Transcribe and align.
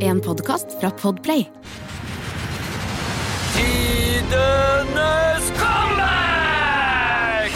En 0.00 0.20
podkast 0.20 0.80
fra 0.80 0.90
Podplay. 0.90 1.50
Tidenes 3.56 5.46
comeback! 5.58 7.52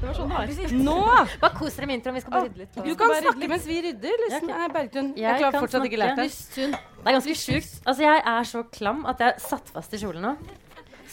Det 0.00 0.06
var 0.06 0.12
sånn 0.18 0.28
det 0.28 0.36
var. 0.36 0.76
Nå! 0.76 0.96
Bare 1.40 1.56
kos 1.56 1.78
dere 1.78 1.88
med 1.88 1.96
introen. 1.98 2.18
Vi 2.18 2.22
skal 2.26 2.36
bare 2.36 2.50
rydde 2.50 2.60
litt. 2.60 2.76
Du 2.84 2.92
kan 3.00 3.16
snakke 3.16 3.50
mens 3.54 3.64
vi 3.70 3.80
rydder. 3.88 4.22
Liksom. 4.26 4.52
Nei, 4.52 4.68
Bergtun. 4.76 5.10
Jeg, 5.16 5.24
Jeg 5.24 5.40
klarer 5.40 5.56
kan 5.56 5.64
fortsatt 5.64 5.88
ikke 5.88 6.02
lært 6.04 6.20
det. 6.20 6.28
Det 6.28 6.68
er 6.68 7.18
ganske 7.18 7.40
sjukt. 7.46 7.74
Altså, 7.88 8.00
jeg 8.10 8.24
er 8.36 8.50
så 8.52 8.64
klam 8.76 9.04
at 9.08 9.24
jeg 9.24 9.40
satt 9.48 9.72
fast 9.72 9.96
i 9.96 10.04
kjolen 10.04 10.28
nå. 10.28 10.36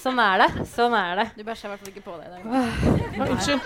Sånn 0.03 0.20
er 0.20 0.43
det. 0.43 0.49
Sånn 0.76 0.99
er 0.99 1.23
det. 1.23 1.29
Du 1.39 1.48
bæsja 1.48 1.71
i 1.71 1.77
hvert 1.77 1.87
fall 1.87 1.95
ikke 1.95 2.07
på 2.12 2.20
deg 2.20 2.27
i 2.27 2.31
dag. 2.35 2.41
Unnskyld. 3.31 3.62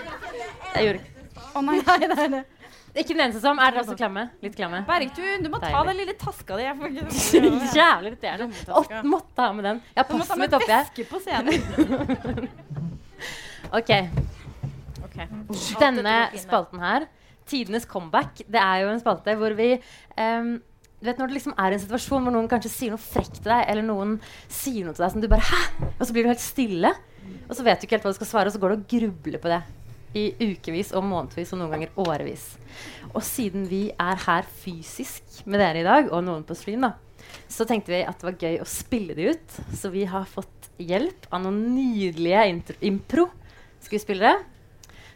Jeg 0.78 0.86
gjorde 0.86 1.02
ikke 1.02 1.10
Å 1.58 1.66
nei. 1.66 2.44
Ikke 2.94 3.10
den 3.10 3.24
eneste 3.24 3.40
som. 3.42 3.58
Er 3.58 3.74
dere 3.74 3.82
også 3.82 3.96
klamme? 3.98 4.28
Litt 4.44 4.54
klamme? 4.54 4.84
Bergtun, 4.86 5.42
du 5.42 5.48
må 5.50 5.58
ta 5.62 5.80
den 5.88 5.96
lille 5.98 6.14
taska 6.18 6.58
di. 6.60 6.66
Jeg 6.66 6.76
får 6.78 6.92
ikke 6.92 7.08
Jævlig 7.80 8.12
irriterende. 8.12 8.46
Å, 8.70 8.82
måtte 9.10 9.42
ha 9.48 9.56
med 9.56 9.66
den. 9.66 9.80
Jeg 9.90 9.98
har 9.98 10.06
Du 10.06 10.14
må 10.14 10.22
ta 10.22 10.28
passet 10.28 10.38
med 10.38 10.46
mitt 10.46 10.54
oppi 10.60 10.72
her. 10.76 10.86
på 11.10 11.22
scenen. 11.24 12.54
OK. 13.78 13.90
Ok. 15.08 15.18
Denne 15.82 16.14
spalten 16.38 16.86
her, 16.86 17.08
Tidenes 17.50 17.84
comeback, 17.90 18.44
det 18.46 18.62
er 18.62 18.84
jo 18.84 18.92
en 18.94 19.02
spalte 19.02 19.34
hvor 19.36 19.52
vi 19.58 19.74
um, 20.16 20.54
du 21.04 21.10
vet 21.10 21.18
Når 21.20 21.28
det 21.28 21.36
liksom 21.36 21.52
er 21.60 21.74
en 21.74 21.82
situasjon 21.82 22.24
hvor 22.24 22.32
noen 22.32 22.46
kanskje 22.48 22.70
sier 22.72 22.94
noe 22.94 23.02
frekt 23.02 23.42
til 23.42 23.50
deg, 23.50 23.66
eller 23.68 23.84
noen 23.84 24.14
sier 24.46 24.86
noe 24.86 24.94
til 24.96 25.04
deg 25.04 25.12
som 25.12 25.20
du 25.20 25.28
bare 25.28 25.44
Hæ? 25.44 25.90
Og 25.98 26.06
så 26.06 26.14
blir 26.14 26.24
du 26.24 26.30
helt 26.30 26.40
stille. 26.40 26.94
Og 27.44 27.56
så 27.58 27.66
vet 27.66 27.82
du 27.82 27.84
ikke 27.84 27.98
helt 27.98 28.06
hva 28.06 28.14
du 28.14 28.16
skal 28.22 28.30
svare, 28.30 28.48
og 28.48 28.54
så 28.54 28.62
går 28.62 28.72
du 28.72 28.78
og 28.78 28.86
grubler 28.94 29.42
på 29.42 29.50
det 29.52 29.60
i 30.14 30.28
ukevis 30.40 30.92
og 30.94 31.04
månedsvis 31.04 31.52
og 31.54 31.58
noen 31.62 31.72
ganger 31.74 31.90
årevis. 31.98 32.44
Og 33.14 33.22
siden 33.22 33.66
vi 33.70 33.88
er 34.00 34.16
her 34.26 34.46
fysisk 34.64 35.42
med 35.46 35.60
dere 35.60 35.80
i 35.82 35.86
dag, 35.86 36.12
og 36.12 36.24
noen 36.26 36.44
på 36.46 36.54
stream, 36.58 36.80
da, 36.86 36.92
så 37.50 37.66
tenkte 37.66 37.92
vi 37.92 38.02
at 38.06 38.18
det 38.20 38.28
var 38.28 38.38
gøy 38.40 38.58
å 38.62 38.66
spille 38.68 39.14
det 39.18 39.30
ut. 39.34 39.60
Så 39.74 39.90
vi 39.94 40.04
har 40.10 40.24
fått 40.30 40.70
hjelp 40.78 41.26
av 41.32 41.42
noen 41.44 41.60
nydelige 41.74 42.44
impro-skuespillere. 42.90 44.36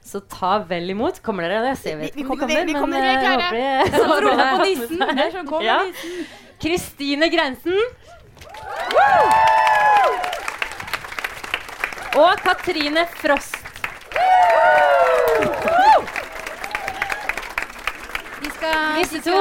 Så 0.08 0.22
ta 0.30 0.58
vel 0.64 0.88
imot. 0.94 1.18
Kommer 1.22 1.44
dere? 1.44 1.70
Det 1.70 1.78
ser 1.82 1.96
vi 2.00 2.06
Vi- 2.14 2.22
vi 2.22 2.28
kommer, 2.28 2.46
vi- 2.46 2.72
kommer, 2.72 2.98
men, 2.98 3.02
vi 3.02 3.08
er 3.08 3.18
eh, 3.18 3.90
klare. 3.90 4.06
håper 4.06 4.22
roper 4.26 4.50
på 4.56 4.64
nissen. 4.68 4.98
Det 4.98 5.08
er 5.26 5.64
Ja. 5.64 5.78
nissen. 5.84 6.26
Kristine 6.58 7.28
Grensen. 7.28 7.78
Og 12.18 12.40
Katrine 12.42 13.04
Frost. 13.20 13.54
Vi 18.40 18.50
skal 18.54 18.98
Disse 18.98 19.22
to 19.30 19.38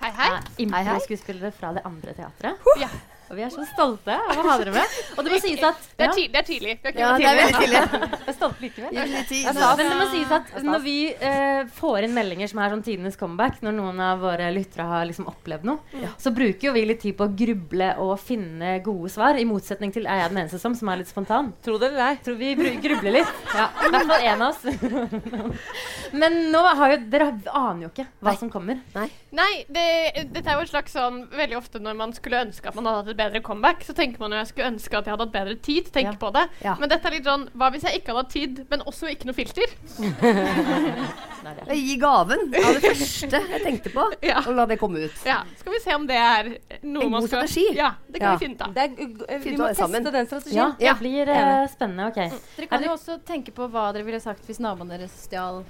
Hei, 0.00 0.10
hei. 0.16 0.30
Ja, 0.30 0.38
impro-skuespillere 0.62 1.52
fra 1.52 1.72
det 1.74 1.82
andre 1.84 2.12
teatret. 2.14 2.68
Ja. 2.80 2.88
Og 3.26 3.34
vi 3.38 3.42
er 3.42 3.50
så 3.50 3.64
stolte 3.72 4.14
av 4.14 4.38
å 4.38 4.44
ha 4.46 4.56
dere 4.60 4.72
med. 4.74 4.96
Og 5.16 5.26
det 5.26 5.32
må 5.32 5.38
sies 5.42 5.62
at 5.66 5.86
Det 5.98 6.06
er, 6.06 6.12
ty 6.14 6.26
det 6.30 6.40
er 6.40 6.46
tidlig. 6.46 6.74
Vi 6.82 6.88
er 6.88 6.94
ikke 6.94 7.02
Ja, 7.02 7.08
noe 7.10 7.18
det 7.18 7.26
er 7.26 7.38
veldig 7.40 7.80
er 8.30 8.36
stolte 8.36 8.62
likevel. 8.62 8.94
Men 8.96 9.80
det 9.90 9.96
må 9.98 10.06
sies 10.12 10.34
at 10.36 10.52
når 10.66 10.84
vi 10.84 10.96
eh, 11.14 11.62
får 11.78 12.06
inn 12.06 12.14
meldinger 12.16 12.52
som 12.52 12.60
er 12.62 12.74
sånn 12.74 12.84
tidenes 12.86 13.18
comeback, 13.18 13.58
når 13.66 13.76
noen 13.78 14.02
av 14.06 14.22
våre 14.22 14.50
lyttere 14.54 14.86
har 14.86 15.08
liksom 15.10 15.26
opplevd 15.32 15.66
noe, 15.66 16.04
så 16.22 16.32
bruker 16.36 16.68
jo 16.68 16.74
vi 16.76 16.84
litt 16.86 17.02
tid 17.02 17.16
på 17.18 17.26
å 17.26 17.34
gruble 17.36 17.90
og 18.04 18.14
finne 18.22 18.76
gode 18.86 19.10
svar, 19.12 19.40
i 19.40 19.46
motsetning 19.48 19.94
til 19.94 20.06
er 20.06 20.22
jeg 20.22 20.32
den 20.32 20.42
eneste 20.44 20.62
som, 20.62 20.76
som 20.78 20.92
er 20.92 21.02
litt 21.02 21.10
spontan. 21.10 21.50
Tro 21.66 21.80
det 21.82 21.90
eller 21.90 22.12
ei. 22.12 22.20
Tror 22.26 22.38
vi 22.40 22.54
grubler 22.56 23.20
litt. 23.20 23.34
Ja, 23.56 23.70
I 23.86 23.88
hvert 23.88 24.08
fall 24.10 24.24
én 24.26 24.42
av 24.44 24.50
oss. 24.52 25.36
Men 26.20 26.34
nå 26.52 26.60
har 26.60 26.92
jo 26.92 26.98
dere 27.10 27.28
aner 27.56 27.86
jo 27.86 27.90
ikke 27.92 28.06
hva 28.24 28.34
som 28.36 28.50
kommer. 28.52 28.80
Nei, 28.94 29.50
det, 29.72 29.86
dette 30.32 30.44
er 30.44 30.58
jo 30.58 30.64
et 30.64 30.70
slags 30.70 30.94
sånn 30.96 31.22
Veldig 31.36 31.58
ofte 31.58 31.80
når 31.82 31.96
man 31.98 32.12
skulle 32.16 32.40
ønske 32.46 32.70
at 32.70 32.76
man 32.76 32.88
hadde 32.88 33.12
hatt 33.12 33.15
bedre 33.16 33.40
comeback, 33.42 33.82
så 33.84 33.92
tenker 33.96 34.20
man 34.20 34.30
jo 34.32 34.38
jeg 34.42 34.46
skulle 34.52 34.68
ønske 34.72 34.98
at 34.98 35.04
jeg 35.06 35.12
hadde 35.16 35.24
hatt 35.26 35.32
bedre 35.34 35.56
tid 35.62 35.84
til 35.86 35.90
å 35.90 35.96
tenke 35.96 36.12
Ja. 36.14 36.20
på 36.20 36.32
det. 36.36 36.44
Ja. 36.64 36.74
Men 36.80 36.88
dette 36.92 37.06
er 37.08 37.16
litt 37.16 37.24
sånn 37.28 37.48
Hva 37.56 37.70
hvis 37.72 37.82
jeg 37.88 38.00
ikke 38.00 38.12
hadde 38.12 38.24
hatt 38.24 38.32
tid, 38.32 38.64
men 38.70 38.80
også 38.86 39.08
ikke 39.10 39.26
noe 39.30 39.34
filter? 39.34 39.76
Er 41.46 41.74
gir 41.78 41.98
gaven 42.02 42.40
av 42.58 42.72
det 42.74 42.80
første 42.82 43.38
jeg 43.38 43.60
tenkte 43.62 43.90
på, 43.94 44.04
Ja. 44.26 44.40
og 44.42 44.54
la 44.58 44.64
det 44.66 44.78
komme 44.80 45.04
ut. 45.06 45.20
Ja, 45.26 45.40
Skal 45.60 45.72
vi 45.76 45.80
se 45.84 45.94
om 45.94 46.06
det 46.08 46.16
er 46.18 46.48
noe 46.82 47.04
En 47.06 47.10
man 47.12 47.20
god 47.22 47.28
strategi. 47.30 47.66
Ja, 47.76 47.92
det 48.10 48.18
kan 48.20 48.32
Ja. 48.32 48.36
vi 48.36 48.46
finne 48.46 48.56
ut 48.56 48.62
av. 48.66 48.70
Uh, 48.74 49.38
vi 49.44 49.54
må 49.56 49.68
teste 49.68 49.82
sammen. 49.84 50.04
den 50.10 50.26
strategien. 50.26 50.56
Ja, 50.58 50.74
Ja. 50.80 50.94
det 50.94 51.00
blir 51.04 51.30
uh, 51.30 51.66
spennende. 51.70 52.08
Ok. 52.10 52.18
Dere 52.56 52.66
kan 52.70 52.82
jo 52.82 52.90
også 52.96 53.18
tenke 53.24 53.52
på 53.54 53.68
hva 53.70 53.92
dere 53.94 54.04
ville 54.04 54.20
sagt 54.20 54.42
hvis 54.48 54.58
naboen 54.60 54.88
deres 54.90 55.14
stjal 55.26 55.62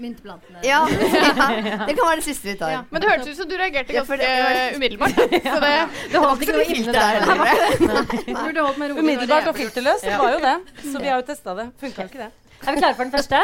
myntplantene. 0.00 0.60
Ja, 0.66 0.80
ja, 0.90 1.48
det 1.86 1.94
kan 1.94 2.06
være 2.08 2.20
det 2.20 2.26
siste 2.26 2.48
vi 2.50 2.54
tar. 2.60 2.72
Ja. 2.74 2.80
Men 2.90 3.04
det 3.04 3.10
hørtes 3.10 3.28
ut 3.32 3.40
som 3.42 3.50
du 3.50 3.56
reagerte 3.60 3.94
Ja, 3.94 4.02
ganske 4.02 4.10
for 4.10 4.16
det- 4.16 4.30
det 4.54 4.64
umiddelbart. 4.78 5.18
Så 5.18 5.60
det 5.64 5.74
Det 6.14 6.22
holdt 6.24 6.42
ikke 6.46 6.56
noe 6.56 6.66
filter 6.70 6.98
der 6.98 7.20
heller. 7.24 8.98
Umiddelbart 9.04 9.50
og 9.52 9.56
filterløs 9.58 10.02
det 10.02 10.10
filterløst. 10.10 10.10
Det 10.10 10.18
var 10.18 10.34
jo 10.34 10.42
det. 10.44 10.56
Så 10.92 11.04
vi 11.04 11.12
har 11.12 11.20
jo 11.22 11.26
testa 11.30 11.54
det. 11.60 11.68
Funka 11.80 12.02
jo 12.06 12.12
ikke 12.12 12.22
det. 12.24 12.30
Er 12.64 12.72
vi 12.74 12.80
klare 12.84 12.94
for 12.98 13.04
den 13.04 13.14
første? 13.14 13.42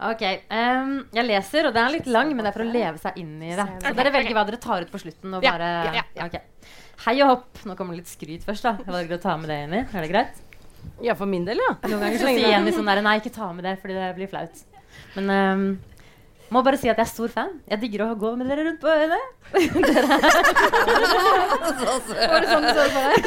Ok. 0.00 0.22
Um, 0.48 0.92
jeg 1.12 1.26
leser, 1.28 1.66
og 1.68 1.74
den 1.76 1.84
er 1.84 1.92
litt 1.92 2.06
lang, 2.08 2.30
men 2.32 2.44
det 2.46 2.50
er 2.52 2.56
for 2.56 2.64
å 2.64 2.70
leve 2.72 3.00
seg 3.02 3.18
inn 3.20 3.34
i 3.44 3.50
det. 3.52 3.66
Så 3.84 3.92
dere 3.98 4.12
velger 4.14 4.36
hva 4.38 4.46
dere 4.48 4.60
tar 4.62 4.86
ut 4.86 4.92
på 4.92 5.00
slutten. 5.02 5.34
Og 5.36 5.44
bare, 5.44 5.72
ja, 5.98 6.04
ja. 6.16 6.44
Hei 7.04 7.16
og 7.24 7.28
hopp. 7.34 7.60
Nå 7.68 7.76
kommer 7.76 7.96
det 7.96 8.02
litt 8.04 8.12
skryt 8.12 8.46
først. 8.46 8.64
da 8.64 8.76
Jeg 8.80 8.94
valgte 8.94 9.18
å 9.20 9.22
ta 9.22 9.36
med 9.40 9.52
det 9.52 9.58
inni. 9.66 9.82
Er 9.84 10.04
det 10.06 10.10
greit? 10.12 10.40
Ja, 11.04 11.14
for 11.16 11.28
min 11.28 11.44
del, 11.44 11.60
ja. 11.60 11.74
Noen 11.84 12.00
ganger 12.00 12.20
så 12.20 12.28
sier 12.30 12.52
Jenny 12.54 12.72
sånn 12.72 12.88
der 12.88 13.02
Nei, 13.04 13.18
ikke 13.20 13.32
ta 13.34 13.50
med 13.52 13.64
det, 13.68 13.74
fordi 13.82 13.96
det 13.96 14.08
blir 14.16 14.28
flaut. 14.32 14.62
Men 15.16 15.30
um, 15.30 15.64
må 16.50 16.62
bare 16.66 16.78
si 16.80 16.88
at 16.90 16.98
jeg 16.98 17.06
er 17.06 17.10
stor 17.10 17.30
fan. 17.30 17.52
Jeg 17.70 17.78
digger 17.84 18.02
å 18.08 18.18
gå 18.18 18.32
med 18.38 18.48
dere 18.50 18.64
rundt 18.66 18.80
på 18.82 18.90
øyene. 18.90 19.18
Var 22.20 22.38
det 22.42 22.48
sånn 22.50 22.64
du 22.64 22.70
så 22.70 22.82
det 22.82 22.90
for 22.94 23.02
deg? 23.06 23.18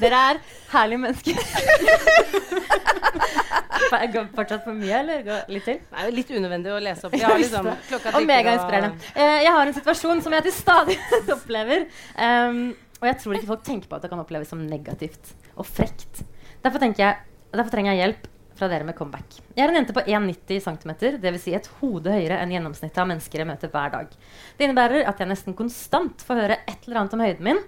Dere 0.00 0.16
er 0.30 0.40
herlige 0.72 1.00
mennesker. 1.02 1.34
jeg 3.96 4.12
Går 4.14 4.30
fortsatt 4.38 4.64
for 4.64 4.74
mye, 4.76 4.96
eller 5.00 5.20
går 5.26 5.52
litt 5.52 5.66
til? 5.68 5.78
Det 5.82 6.00
er 6.00 6.08
jo 6.08 6.14
litt 6.16 6.30
unødvendig 6.32 6.72
å 6.72 6.78
lese 6.86 7.08
opp. 7.08 7.16
Har 7.26 7.40
liksom 7.42 7.68
Og 7.68 8.28
megainspirerende. 8.30 9.12
Eh, 9.12 9.38
jeg 9.44 9.52
har 9.58 9.64
en 9.66 9.76
situasjon 9.76 10.22
som 10.24 10.36
jeg 10.36 10.46
til 10.46 10.54
stadighet 10.56 11.34
opplever. 11.36 11.84
Um, 12.16 12.62
og 13.02 13.10
jeg 13.10 13.18
tror 13.20 13.36
ikke 13.36 13.50
folk 13.50 13.66
tenker 13.66 13.90
på 13.90 13.98
at 13.98 14.06
det 14.06 14.12
kan 14.12 14.22
oppleves 14.22 14.48
som 14.52 14.62
negativt 14.64 15.34
og 15.56 15.68
frekt. 15.68 16.24
Derfor, 16.64 16.80
jeg, 16.96 17.20
derfor 17.52 17.76
trenger 17.76 17.92
jeg 17.92 18.02
hjelp 18.06 18.24
fra 18.56 18.68
dere 18.70 18.86
med 18.88 18.96
comeback. 18.96 19.38
Jeg 19.54 19.64
er 19.64 19.72
en 19.72 19.78
jente 19.80 19.94
på 19.96 20.04
1,90 20.04 20.62
cm, 20.64 20.92
dvs. 21.22 21.42
Si 21.42 21.54
et 21.56 21.68
hode 21.80 22.12
høyere 22.12 22.38
enn 22.42 22.54
gjennomsnittet 22.54 23.00
av 23.02 23.10
mennesker 23.10 23.42
jeg 23.42 23.48
møter 23.48 23.72
hver 23.72 23.92
dag. 23.92 24.14
Det 24.56 24.66
innebærer 24.66 25.08
at 25.10 25.20
jeg 25.20 25.30
nesten 25.30 25.56
konstant 25.58 26.24
får 26.24 26.40
høre 26.42 26.60
et 26.64 26.86
eller 26.86 27.02
annet 27.02 27.16
om 27.16 27.24
høyden 27.26 27.48
min. 27.50 27.60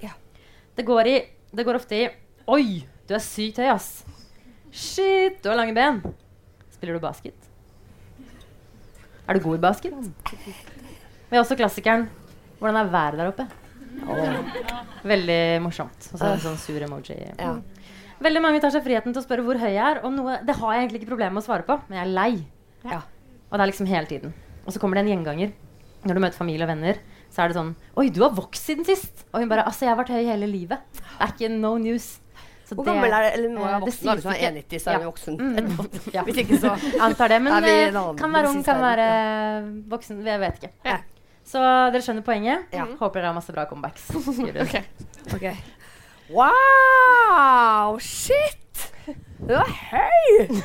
Det, 0.79 0.87
går 0.89 1.11
i, 1.11 1.19
det 1.53 1.67
går 1.69 1.81
ofte 1.81 1.99
i 1.99 2.09
Oi, 2.49 2.81
du 3.05 3.13
er 3.13 3.21
sykt 3.21 3.61
høy, 3.61 3.69
ass. 3.75 3.91
Shit, 4.73 5.43
du 5.45 5.51
har 5.51 5.59
lange 5.59 5.77
ben. 5.77 6.01
Spiller 6.73 6.97
du 6.97 7.03
basket? 7.03 7.49
Er 9.29 9.37
du 9.37 9.45
god 9.45 9.59
i 9.59 9.61
basket? 9.61 9.93
Vi 11.29 11.37
har 11.37 11.43
også 11.43 11.59
klassikeren 11.59 12.07
Hvordan 12.59 12.77
er 12.81 12.89
været 12.91 13.19
der 13.21 13.29
oppe? 13.29 13.45
Veldig 15.05 15.63
morsomt. 15.63 16.09
Og 16.13 16.19
så 16.19 16.31
en 16.33 16.41
sånn 16.43 16.59
sur 16.61 16.83
emoji. 16.83 17.19
Ja. 17.39 17.53
Veldig 18.25 18.43
mange 18.43 18.61
tar 18.63 18.73
seg 18.75 18.85
friheten 18.85 19.15
til 19.15 19.23
å 19.23 19.27
spørre 19.27 19.45
hvor 19.47 19.61
høy 19.61 19.71
jeg 19.71 19.85
er. 19.85 20.03
Og 20.07 20.13
noe, 20.15 20.41
det 20.47 20.57
har 20.59 20.75
jeg 20.75 20.85
egentlig 20.85 21.03
ikke 21.03 21.13
problemer 21.13 21.37
med 21.39 21.45
å 21.45 21.49
svare 21.49 21.67
på, 21.67 21.79
men 21.89 22.01
jeg 22.01 22.05
er 22.07 22.15
lei. 22.17 22.31
Ja. 22.89 23.01
Og 23.49 23.57
det 23.57 23.63
er 23.65 23.71
liksom 23.73 23.91
hele 23.91 24.11
tiden. 24.11 24.35
Og 24.67 24.75
så 24.75 24.83
kommer 24.83 24.99
det 24.99 25.07
en 25.07 25.13
gjenganger. 25.15 25.53
Når 26.07 26.15
du 26.15 26.23
møter 26.23 26.39
familie 26.39 26.67
og 26.67 26.71
venner, 26.71 27.01
så 27.35 27.43
er 27.43 27.51
det 27.51 27.57
sånn 27.59 27.73
Oi, 27.99 28.07
du 28.15 28.21
har 28.23 28.31
vokst 28.37 28.69
siden 28.71 28.87
sist! 28.87 29.25
Og 29.33 29.43
hun 29.43 29.51
bare 29.51 29.65
Altså, 29.67 29.85
jeg 29.87 29.93
har 29.93 29.99
vært 29.99 30.13
høy 30.15 30.23
hele 30.29 30.47
livet. 30.51 30.85
Det 30.95 31.27
er 31.27 31.33
ikke 31.35 31.51
no 31.53 31.75
news. 31.83 32.07
Så 32.69 32.77
Hvor 32.77 32.85
gammel 32.85 33.09
er 33.09 33.25
det? 33.25 33.29
Eller 33.39 33.53
nå 33.55 33.63
er 33.65 33.71
jeg 33.73 33.83
voksen? 33.87 34.11
Hvis 34.13 34.25
du 34.25 34.29
er 34.29 34.37
sies 34.37 34.49
1,90, 34.49 34.83
så 34.85 34.91
er 34.91 34.93
Ja. 34.93 34.99
vi 34.99 35.09
voksen. 35.09 35.39
Mm. 35.41 36.13
Ja. 36.13 36.25
Hvis 36.29 36.41
ikke 36.45 36.59
så 36.61 36.75
Antar 37.01 37.33
det. 37.33 37.39
Men 37.43 37.53
Er 37.57 37.65
vi 37.65 37.71
eh, 37.73 37.89
en 37.89 37.97
annen 38.03 38.19
kan 38.21 38.35
være 38.35 38.51
ung, 38.53 38.61
kan 38.67 38.83
være 38.83 39.07
voksen. 39.89 40.21
Jeg 40.27 40.43
vet 40.45 40.61
ikke. 40.61 40.73
Ja. 40.85 40.99
Så 41.49 41.63
dere 41.65 42.05
skjønner 42.05 42.27
poenget? 42.27 42.69
Ja. 42.77 42.85
Håper 43.01 43.23
dere 43.23 43.31
har 43.31 43.39
masse 43.39 43.55
bra 43.57 43.65
comebacks. 43.71 44.11
okay. 44.67 44.85
hun. 45.33 45.78
Wow! 46.31 47.99
Shit! 47.99 48.93
Du 49.49 49.55
er 49.55 49.65
høy! 49.65 50.61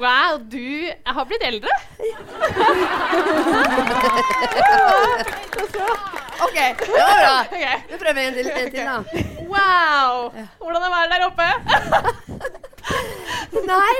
Wow, 0.00 0.38
du 0.52 0.58
Jeg 0.58 1.12
har 1.16 1.24
blitt 1.24 1.42
eldre. 1.44 1.68
OK. 6.40 6.56
Det 6.56 6.88
var 6.88 7.16
bra. 7.20 7.36
Vi 7.90 7.96
prøver 8.00 8.20
en 8.22 8.34
til, 8.34 8.48
en 8.48 8.70
til 8.70 8.80
da. 8.80 8.96
Wow! 9.52 10.32
Hvordan 10.58 10.82
er 10.82 10.90
været 10.94 11.10
der 11.12 11.20
oppe? 11.28 11.48
Nei. 13.66 13.96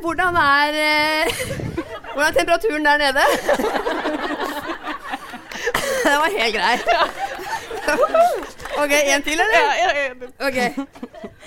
Hvordan 0.00 0.36
er 0.36 0.68
eh, 0.68 1.26
Hvordan 2.14 2.28
er 2.28 2.38
temperaturen 2.38 2.84
der 2.84 2.96
nede? 2.96 3.24
Den 6.04 6.16
var 6.22 6.30
helt 6.38 6.54
grei. 6.56 6.76
OK, 8.84 8.92
en 9.14 9.22
til, 9.22 9.40
eller? 9.40 9.60
Ja, 9.60 9.70
ja, 9.82 9.90
ja. 10.00 10.06
OK. 10.46 10.58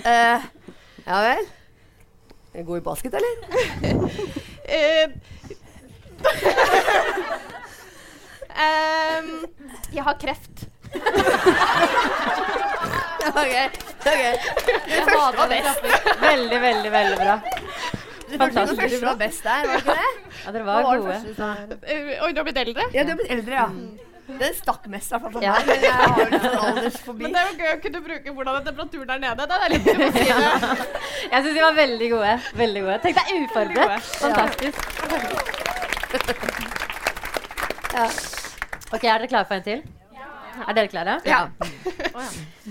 Eh, 0.04 0.38
ja 1.06 1.16
vel. 1.24 1.44
Er 2.54 2.58
du 2.60 2.64
God 2.68 2.78
i 2.78 2.80
basket, 2.80 3.14
eller? 3.14 3.34
Eh, 4.64 5.08
ehm, 8.64 9.44
jeg 9.92 10.02
har 10.02 10.16
kreft. 10.20 10.68
OK. 13.28 13.34
ok. 13.34 13.56
Det 14.86 15.02
første 15.08 15.38
var 15.38 15.48
best. 15.48 15.78
Veldig, 16.20 16.60
veldig, 16.60 16.92
veldig 16.92 17.16
bra. 17.16 17.40
Fantastisk. 18.38 18.82
første 18.82 19.06
var 19.06 19.14
best 19.14 19.42
der, 19.42 19.50
var 19.50 19.56
det 19.66 19.76
ikke 19.76 19.90
det? 19.90 19.96
Ja, 20.46 20.52
dere 20.52 20.64
var 20.64 20.82
var 20.82 20.96
gode. 20.98 21.22
du? 21.36 21.42
Eh, 21.86 22.24
Oi, 22.24 22.32
du 22.32 22.36
har 22.36 22.42
blitt 22.44 22.58
eldre? 22.58 22.82
Ja, 22.94 23.02
du 23.02 23.08
har 23.08 23.16
blitt 23.16 23.30
eldre, 23.30 23.54
ja. 23.54 23.68
Den 24.26 24.54
stakk 24.56 24.86
mest, 24.88 25.10
i 25.10 25.12
hvert 25.14 25.22
fall 25.22 25.32
for 25.32 25.42
Ja. 25.44 25.52
meg. 25.52 25.66
Men 25.68 25.80
jeg 25.84 25.92
har 25.92 26.18
jo 26.18 26.24
litt 26.30 26.42
sånn 26.42 26.58
aldersfobi. 26.68 27.22
Men 27.22 27.32
det 27.32 27.40
er 27.40 27.46
jo 27.50 27.54
gøy 27.60 27.70
å 27.74 27.80
kunne 27.82 28.00
bruke 28.06 28.28
hvordan 28.38 28.54
er 28.56 28.60
temperaturen 28.68 29.08
der 29.12 29.18
nede. 29.24 29.42
Det 29.50 29.54
er 29.54 29.58
litt. 29.74 29.86
Jeg 31.34 31.40
syns 31.44 31.54
de 31.54 31.60
var 31.64 31.74
veldig 31.76 32.08
gode. 32.14 32.32
Veldig 32.62 32.80
gode. 32.86 32.96
Tenk 33.04 33.14
deg 33.20 33.26
uforberedt. 33.44 34.06
Fantastisk. 34.24 34.80
Ja. 37.94 38.08
Ok, 38.90 39.04
Er 39.06 39.18
dere 39.22 39.28
klare 39.30 39.46
for 39.46 39.54
en 39.54 39.62
til? 39.62 39.82
Er 40.66 40.72
dere 40.74 40.88
klare? 40.90 41.12
Ja. 41.26 41.44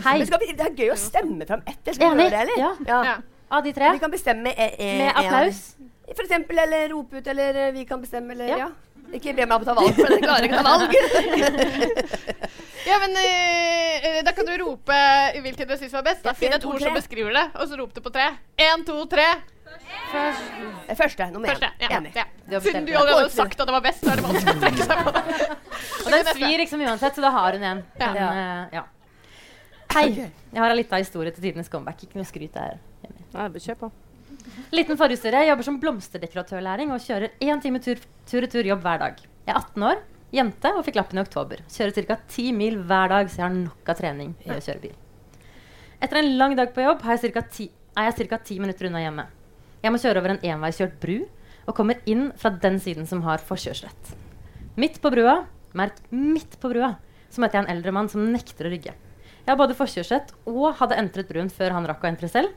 Hei. 0.04 0.18
Men 0.20 0.26
skal 0.28 0.40
vi, 0.42 0.50
det 0.58 0.66
er 0.68 0.74
gøy 0.76 0.90
å 0.94 0.98
stemme 1.00 1.46
fram 1.48 1.62
ett. 1.68 1.80
Skal 1.96 2.12
vi 2.18 2.24
gjøre 2.26 2.34
det, 2.34 2.42
eller? 2.42 2.60
Ja. 2.60 2.72
Ja. 3.08 3.14
Av 3.54 3.64
de 3.64 3.72
tre. 3.76 3.92
Vi 3.96 4.00
kan 4.04 4.12
bestemme 4.12 4.52
e 4.52 4.68
e 4.80 4.90
Med 5.00 5.12
applaus. 5.22 5.60
For 6.14 6.24
eksempel, 6.26 6.60
eller 6.66 6.90
rope 6.92 7.14
ut, 7.22 7.28
eller 7.32 7.56
eh, 7.68 7.72
vi 7.76 7.86
kan 7.88 8.02
bestemme, 8.04 8.32
eller 8.36 8.48
Ja. 8.52 8.58
ja. 8.66 8.70
Ikke 9.14 9.34
be 9.36 9.46
meg 9.46 9.56
om 9.58 9.62
å 9.62 9.68
ta 9.68 9.76
valg, 9.78 9.98
for 9.98 10.14
jeg 10.14 10.24
klarer 10.24 10.48
ikke 10.48 10.60
å 10.60 10.66
ta 10.66 10.74
valg. 10.78 10.92
Ja, 12.84 12.98
men 13.00 13.16
eh, 13.16 14.06
eh, 14.06 14.24
Da 14.26 14.34
kan 14.36 14.46
du 14.46 14.52
rope 14.60 14.96
hvilket 15.40 15.70
du 15.70 15.76
syns 15.78 15.94
var 15.96 16.04
best. 16.04 16.24
Da 16.26 16.34
Finn 16.38 16.54
et 16.56 16.66
ord 16.68 16.82
som 16.84 16.96
beskriver 16.96 17.32
det, 17.36 17.46
og 17.56 17.70
så 17.70 17.80
rop 17.80 17.94
det 17.96 18.04
på 18.04 18.12
tre. 18.14 18.30
Én, 18.60 18.84
to, 18.88 18.98
tre. 19.08 19.28
Første. 20.12 20.96
Første. 21.00 21.28
Nummer 21.34 21.54
én. 21.54 21.64
Ja. 21.80 21.90
Enig. 21.98 22.12
ja. 22.18 22.26
Du 22.46 22.60
Siden 22.62 22.86
du 22.86 22.94
allerede 22.94 23.24
hadde 23.24 23.34
sagt 23.34 23.60
at 23.60 23.70
det 23.70 23.76
var 23.76 23.86
best, 23.86 24.04
så 24.04 24.14
er 24.14 24.20
det 24.20 24.26
vanskelig 24.28 24.56
å 24.56 24.62
trekke 24.66 24.90
seg 24.90 25.04
på 25.08 25.16
det. 25.16 25.24
Og 26.04 26.12
den 26.14 26.30
svir 26.30 26.58
liksom 26.62 26.84
uansett, 26.84 27.16
så 27.18 27.24
da 27.24 27.34
har 27.40 27.58
hun 27.58 27.68
en. 27.72 27.84
Ja. 28.00 28.12
en 28.12 28.22
uh, 28.22 28.78
ja. 28.80 28.86
Hei. 29.94 30.08
Jeg 30.20 30.60
har 30.60 30.70
en 30.70 30.78
liten 30.78 31.06
historie 31.06 31.34
til 31.34 31.48
tidenes 31.48 31.72
comeback. 31.72 32.04
Ikke 32.06 32.20
noe 32.20 32.28
skryt 32.28 32.60
her. 32.60 32.82
Ja, 33.34 33.48
Kjør 33.50 33.86
på. 33.86 33.94
Liten 34.74 34.98
forhistorie. 35.00 35.44
Jeg 35.44 35.52
jobber 35.54 35.66
som 35.68 35.78
blomsterdekoratørlæring 35.82 36.92
og 36.94 37.02
kjører 37.04 37.32
én 37.42 37.62
time 37.62 37.80
tur- 37.84 38.02
tur-retur 38.30 38.66
jobb 38.68 38.82
hver 38.86 39.00
dag. 39.02 39.22
Jeg 39.48 39.54
er 39.56 39.60
18 39.60 39.84
år, 39.90 40.02
jente 40.34 40.72
og 40.78 40.84
fikk 40.86 40.96
lappen 41.00 41.20
i 41.20 41.24
oktober. 41.24 41.62
Kjører 41.70 41.94
ca. 42.08 42.18
10 42.28 42.52
mil 42.58 42.78
hver 42.84 43.10
dag, 43.10 43.30
så 43.30 43.42
jeg 43.42 43.46
har 43.48 43.56
nok 43.58 43.90
av 43.94 43.98
trening 44.00 44.36
i 44.46 44.50
å 44.54 44.60
kjøre 44.62 44.82
bil. 44.82 44.96
Etter 46.04 46.20
en 46.20 46.38
lang 46.38 46.56
dag 46.60 46.74
på 46.76 46.84
jobb 46.84 47.02
har 47.06 47.16
jeg 47.18 47.26
cirka 47.28 47.42
ti, 47.50 47.70
er 47.98 48.10
jeg 48.12 48.28
ca. 48.30 48.38
10 48.42 48.60
minutter 48.64 48.90
unna 48.90 49.02
hjemme. 49.04 49.26
Jeg 49.84 49.92
må 49.92 50.00
kjøre 50.00 50.22
over 50.24 50.30
en 50.36 50.44
enveiskjørt 50.44 51.00
bru 51.02 51.18
og 51.68 51.76
kommer 51.76 52.00
inn 52.06 52.32
fra 52.40 52.50
den 52.50 52.80
siden 52.80 53.08
som 53.08 53.22
har 53.24 53.38
forkjørsrett. 53.44 54.14
Midt 54.80 55.00
på 55.04 55.12
brua, 55.14 55.46
merk 55.74 56.00
midt 56.12 56.58
på 56.60 56.70
brua, 56.72 56.96
så 57.30 57.42
møter 57.42 57.60
jeg 57.60 57.66
en 57.68 57.76
eldre 57.78 57.92
mann 57.96 58.10
som 58.10 58.26
nekter 58.32 58.68
å 58.68 58.72
rygge. 58.74 58.94
Jeg 59.44 59.52
har 59.52 59.60
både 59.60 59.76
forkjørsrett 59.76 60.32
og 60.48 60.76
hadde 60.80 60.98
entret 60.98 61.28
bruen 61.28 61.50
før 61.52 61.74
han 61.76 61.86
rakk 61.90 62.04
å 62.04 62.08
entre 62.10 62.30
selv. 62.32 62.54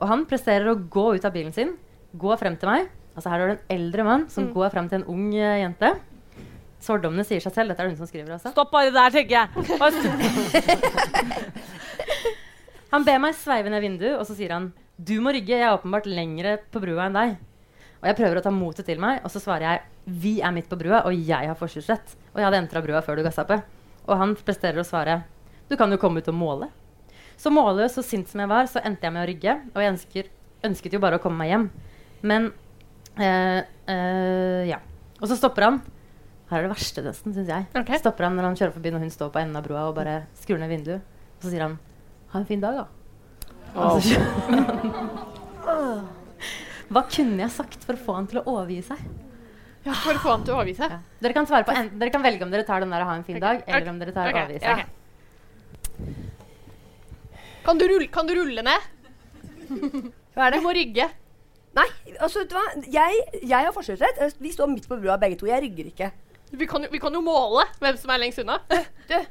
Og 0.00 0.06
han 0.10 0.24
presterer 0.28 0.68
å 0.70 0.78
gå 0.78 1.14
ut 1.14 1.24
av 1.26 1.32
bilen 1.34 1.52
sin, 1.54 1.70
gå 2.18 2.36
frem 2.40 2.56
til 2.58 2.68
meg. 2.70 2.80
Altså 3.14 3.28
Her 3.30 3.40
er 3.40 3.46
det 3.50 3.56
en 3.56 3.68
eldre 3.76 4.02
mann 4.06 4.22
som 4.32 4.52
går 4.54 4.68
frem 4.74 4.86
til 4.90 4.98
en 5.00 5.08
ung 5.10 5.26
uh, 5.36 5.60
jente. 5.60 5.88
Svordommene 6.84 7.24
sier 7.26 7.40
seg 7.40 7.52
selv. 7.54 7.68
Dette 7.70 7.80
er 7.84 7.88
det 7.88 7.94
hun 7.94 8.02
som 8.02 8.10
skriver 8.10 8.30
også. 8.36 8.48
Stopp 8.52 8.70
bare 8.74 8.94
der, 8.94 9.10
tenker 9.14 9.34
jeg. 9.38 9.46
Han 12.94 13.06
ber 13.06 13.18
meg 13.22 13.32
sveive 13.34 13.68
ned 13.72 13.82
vinduet, 13.82 14.16
og 14.18 14.24
så 14.28 14.34
sier 14.38 14.52
han 14.54 14.64
Du 14.94 15.20
må 15.22 15.28
rygge, 15.34 15.56
jeg 15.56 15.66
er 15.66 15.74
åpenbart 15.74 16.06
lengre 16.06 16.52
på 16.70 16.78
brua 16.82 17.02
enn 17.08 17.16
deg. 17.16 17.28
Og 17.98 18.06
jeg 18.06 18.18
prøver 18.20 18.36
å 18.38 18.44
ta 18.44 18.52
motet 18.54 18.86
til 18.86 18.98
meg, 19.02 19.14
og 19.24 19.30
så 19.34 19.40
svarer 19.42 19.64
jeg 19.66 19.78
Vi 20.20 20.34
er 20.44 20.52
midt 20.54 20.70
på 20.70 20.78
brua, 20.78 20.98
og 21.08 21.12
jeg 21.16 21.44
har 21.50 21.58
forkjørsrett. 21.58 22.06
Og 22.34 22.38
jeg 22.38 22.46
hadde 22.46 22.60
entra 22.62 22.84
brua 22.84 23.00
før 23.02 23.14
du 23.18 23.22
gassa 23.26 23.44
på. 23.48 23.56
Og 24.04 24.14
han 24.20 24.30
presterer 24.36 24.78
å 24.78 24.86
svare 24.86 25.22
Du 25.70 25.74
kan 25.80 25.90
jo 25.90 25.98
komme 25.98 26.18
ut 26.22 26.30
og 26.30 26.38
måle. 26.38 26.66
Så 27.40 27.50
målløs 27.52 27.98
og 28.00 28.06
sint 28.06 28.30
som 28.30 28.42
jeg 28.42 28.50
var, 28.50 28.68
så 28.70 28.82
endte 28.84 29.06
jeg 29.06 29.14
med 29.14 29.24
å 29.24 29.28
rygge. 29.30 29.56
Og 29.74 29.82
jeg 29.82 29.92
ønsker, 29.94 30.30
ønsket 30.64 30.96
jo 30.96 31.02
bare 31.02 31.18
å 31.18 31.22
komme 31.22 31.42
meg 31.42 31.52
hjem. 31.52 31.66
Men 32.24 32.52
øh, 33.18 33.60
øh, 33.94 34.62
Ja. 34.70 34.80
Og 35.22 35.30
så 35.30 35.36
stopper 35.38 35.62
han. 35.68 35.76
Her 36.50 36.58
er 36.60 36.66
det 36.66 36.74
verste, 36.74 37.02
nesten, 37.04 37.32
syns 37.32 37.48
jeg. 37.48 37.66
Okay. 37.72 37.98
Stopper 38.02 38.26
han 38.28 38.34
når 38.36 38.50
han 38.50 38.58
kjører 38.58 38.74
forbi 38.74 38.90
når 38.92 39.06
hun 39.06 39.12
står 39.14 39.30
på 39.32 39.40
enden 39.40 39.56
av 39.56 39.64
broa 39.64 39.86
og 39.88 39.96
bare 39.96 40.16
skrur 40.36 40.58
ned 40.60 40.68
vinduet. 40.72 41.00
Og 41.38 41.46
så 41.46 41.52
sier 41.54 41.64
han 41.64 41.78
Ha 42.34 42.40
en 42.40 42.48
fin 42.48 42.60
dag, 42.60 42.74
da. 42.82 42.86
Og 43.74 44.02
kjører- 44.02 45.02
Hva 46.94 47.02
kunne 47.08 47.40
jeg 47.40 47.52
sagt 47.54 47.86
for 47.86 47.96
å 47.96 48.02
få 48.06 48.16
han 48.18 48.26
til 48.28 48.40
å 48.42 48.44
overgi 48.52 48.82
seg? 48.90 48.98
Ja, 49.84 49.94
for 50.00 50.16
å 50.16 50.20
få 50.20 50.34
han 50.34 50.44
til 50.44 50.54
å 50.54 50.58
overgi 50.58 50.74
seg. 50.78 50.92
Ja. 50.92 51.00
Dere, 51.20 51.36
kan 51.36 51.48
svare 51.48 51.66
på 51.68 51.72
en, 51.76 51.90
dere 52.00 52.12
kan 52.12 52.24
velge 52.24 52.44
om 52.46 52.52
dere 52.52 52.66
tar 52.66 52.84
den 52.84 52.92
der 52.92 53.04
'ha 53.04 53.14
en 53.16 53.24
fin 53.24 53.36
okay. 53.36 53.46
dag', 53.46 53.64
eller 53.68 53.90
om 53.90 53.98
dere 53.98 54.12
tar 54.12 54.28
okay. 54.28 54.44
'overgi 54.44 54.60
ja. 54.62 54.84
Kan 57.64 57.78
du, 57.80 57.84
rulle, 57.88 58.08
kan 58.12 58.26
du 58.28 58.34
rulle 58.36 58.62
ned? 58.66 58.88
Hva 60.34 60.48
er 60.48 60.56
Du 60.58 60.60
må 60.64 60.72
rygge. 60.76 61.06
Nei, 61.74 61.86
altså, 62.22 62.42
vet 62.42 62.50
du 62.52 62.54
hva? 62.58 62.64
Jeg, 62.92 63.22
jeg 63.42 63.64
har 63.66 63.72
forkjørsrett. 63.74 64.36
Vi 64.42 64.52
står 64.54 64.68
midt 64.70 64.84
på 64.90 64.98
brua 65.00 65.16
begge 65.18 65.38
to. 65.40 65.46
Jeg 65.50 65.62
rygger 65.64 65.88
ikke. 65.90 66.10
Vi 66.54 66.66
kan, 66.70 66.84
jo- 66.86 66.90
vi 66.92 67.00
kan 67.02 67.14
jo 67.16 67.22
måle 67.24 67.64
hvem 67.82 67.96
som 67.98 68.12
er 68.14 68.20
lengst 68.22 68.38
unna. 68.44 68.60
Du, 69.08 69.14
eh, 69.16 69.24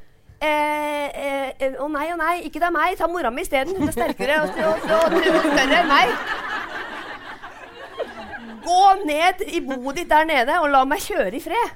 eh, 0.44 1.52
eh, 1.56 1.78
å 1.80 1.86
nei, 1.88 2.08
å 2.12 2.18
nei, 2.20 2.34
ikke 2.48 2.60
det 2.60 2.68
er 2.68 2.74
meg. 2.74 2.98
Ta 3.00 3.06
mora 3.08 3.30
mi 3.32 3.46
isteden. 3.46 3.72
Hun 3.78 3.88
er 3.88 3.94
sterkere 3.96 4.42
og, 4.42 4.58
og, 4.60 4.84
og, 4.98 5.14
og 5.14 5.46
større 5.46 5.78
enn 5.78 5.88
meg. 5.88 6.08
Gå 8.64 8.82
ned 9.08 9.40
i 9.56 9.60
boet 9.64 10.02
ditt 10.02 10.08
der 10.12 10.24
nede 10.28 10.58
og 10.60 10.68
la 10.72 10.84
meg 10.88 11.00
kjøre 11.04 11.36
i 11.36 11.40
fred. 11.44 11.68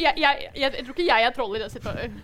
Jeg, 0.00 0.14
jeg, 0.16 0.50
jeg, 0.56 0.60
jeg 0.62 0.84
tror 0.86 0.94
ikke 0.94 1.04
jeg 1.10 1.26
er 1.28 1.34
troll 1.36 1.56
i 1.58 1.60
den 1.60 1.70
situasjonen. 1.72 2.22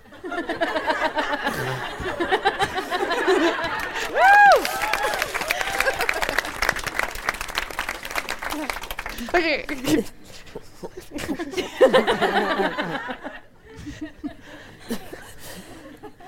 Ok. 9.37 10.05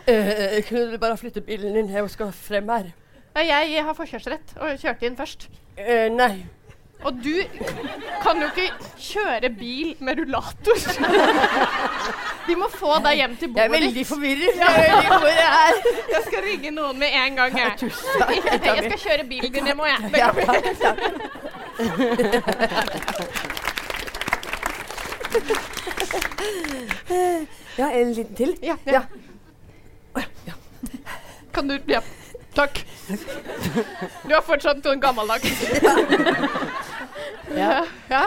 Eh, 0.09 0.65
kunne 0.65 0.93
du 0.93 0.99
bare 0.99 1.17
flytte 1.17 1.41
bilen 1.41 1.75
din? 1.75 1.91
Jeg 1.93 2.11
skal 2.11 2.33
frem 2.33 2.69
her. 2.69 2.87
Ja, 3.37 3.59
jeg 3.61 3.85
har 3.85 3.95
forkjørsrett 3.95 4.55
og 4.57 4.79
kjørte 4.81 5.07
inn 5.07 5.17
først. 5.19 5.49
Eh, 5.77 6.09
nei. 6.11 6.47
Og 7.07 7.15
du 7.23 7.35
kan 8.23 8.41
jo 8.43 8.47
ikke 8.51 8.73
kjøre 8.99 9.51
bil 9.55 9.93
med 10.03 10.19
rullator. 10.19 10.81
Vi 12.49 12.57
må 12.59 12.67
få 12.75 12.97
deg 13.05 13.21
hjem 13.21 13.37
til 13.39 13.53
Jeg 13.55 13.65
er 13.65 13.71
bordet 13.75 13.95
ditt. 13.95 14.07
forvirret. 14.09 14.59
Jeg 14.59 14.67
er 14.67 14.79
veldig 14.83 15.11
forvirret. 15.13 15.39
jeg. 15.39 15.73
Jeg 16.15 16.23
skal 16.27 16.43
ringe 16.49 16.71
noen 16.75 16.99
med 16.99 17.15
en 17.23 17.37
gang. 17.39 17.59
Jeg, 17.59 17.93
jeg 18.65 18.85
skal 18.89 18.99
kjøre 19.05 19.29
bilen 19.31 19.53
din 19.59 19.71
hjem 19.71 19.85
òg, 19.85 19.89
jeg. 19.95 20.01
Ja. 20.19 20.29
Ja, 27.77 27.91
en 27.93 28.13
liten 28.13 28.35
til? 28.37 28.57
Ja, 28.63 28.77
Ja. 28.87 29.03
ja. 30.47 30.53
Kan 31.53 31.69
du 31.69 31.79
Ja. 31.87 32.01
Takk. 32.59 32.81
Du 34.27 34.33
er 34.35 34.43
fortsatt 34.43 34.83
sånn 34.83 34.99
gammeldags. 35.03 35.47
Ja. 37.55 37.85
ja. 38.11 38.25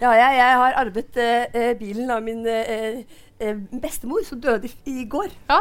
Ja, 0.00 0.10
jeg, 0.18 0.30
jeg 0.36 0.56
har 0.60 0.72
arvet 0.82 1.16
eh, 1.22 1.44
eh, 1.54 1.76
bilen 1.78 2.10
av 2.12 2.22
min 2.26 2.42
eh, 2.50 2.98
eh, 3.40 3.54
bestemor, 3.80 4.22
som 4.26 4.40
døde 4.42 4.66
i, 4.68 4.72
i 4.90 5.04
går. 5.08 5.28
ja. 5.48 5.60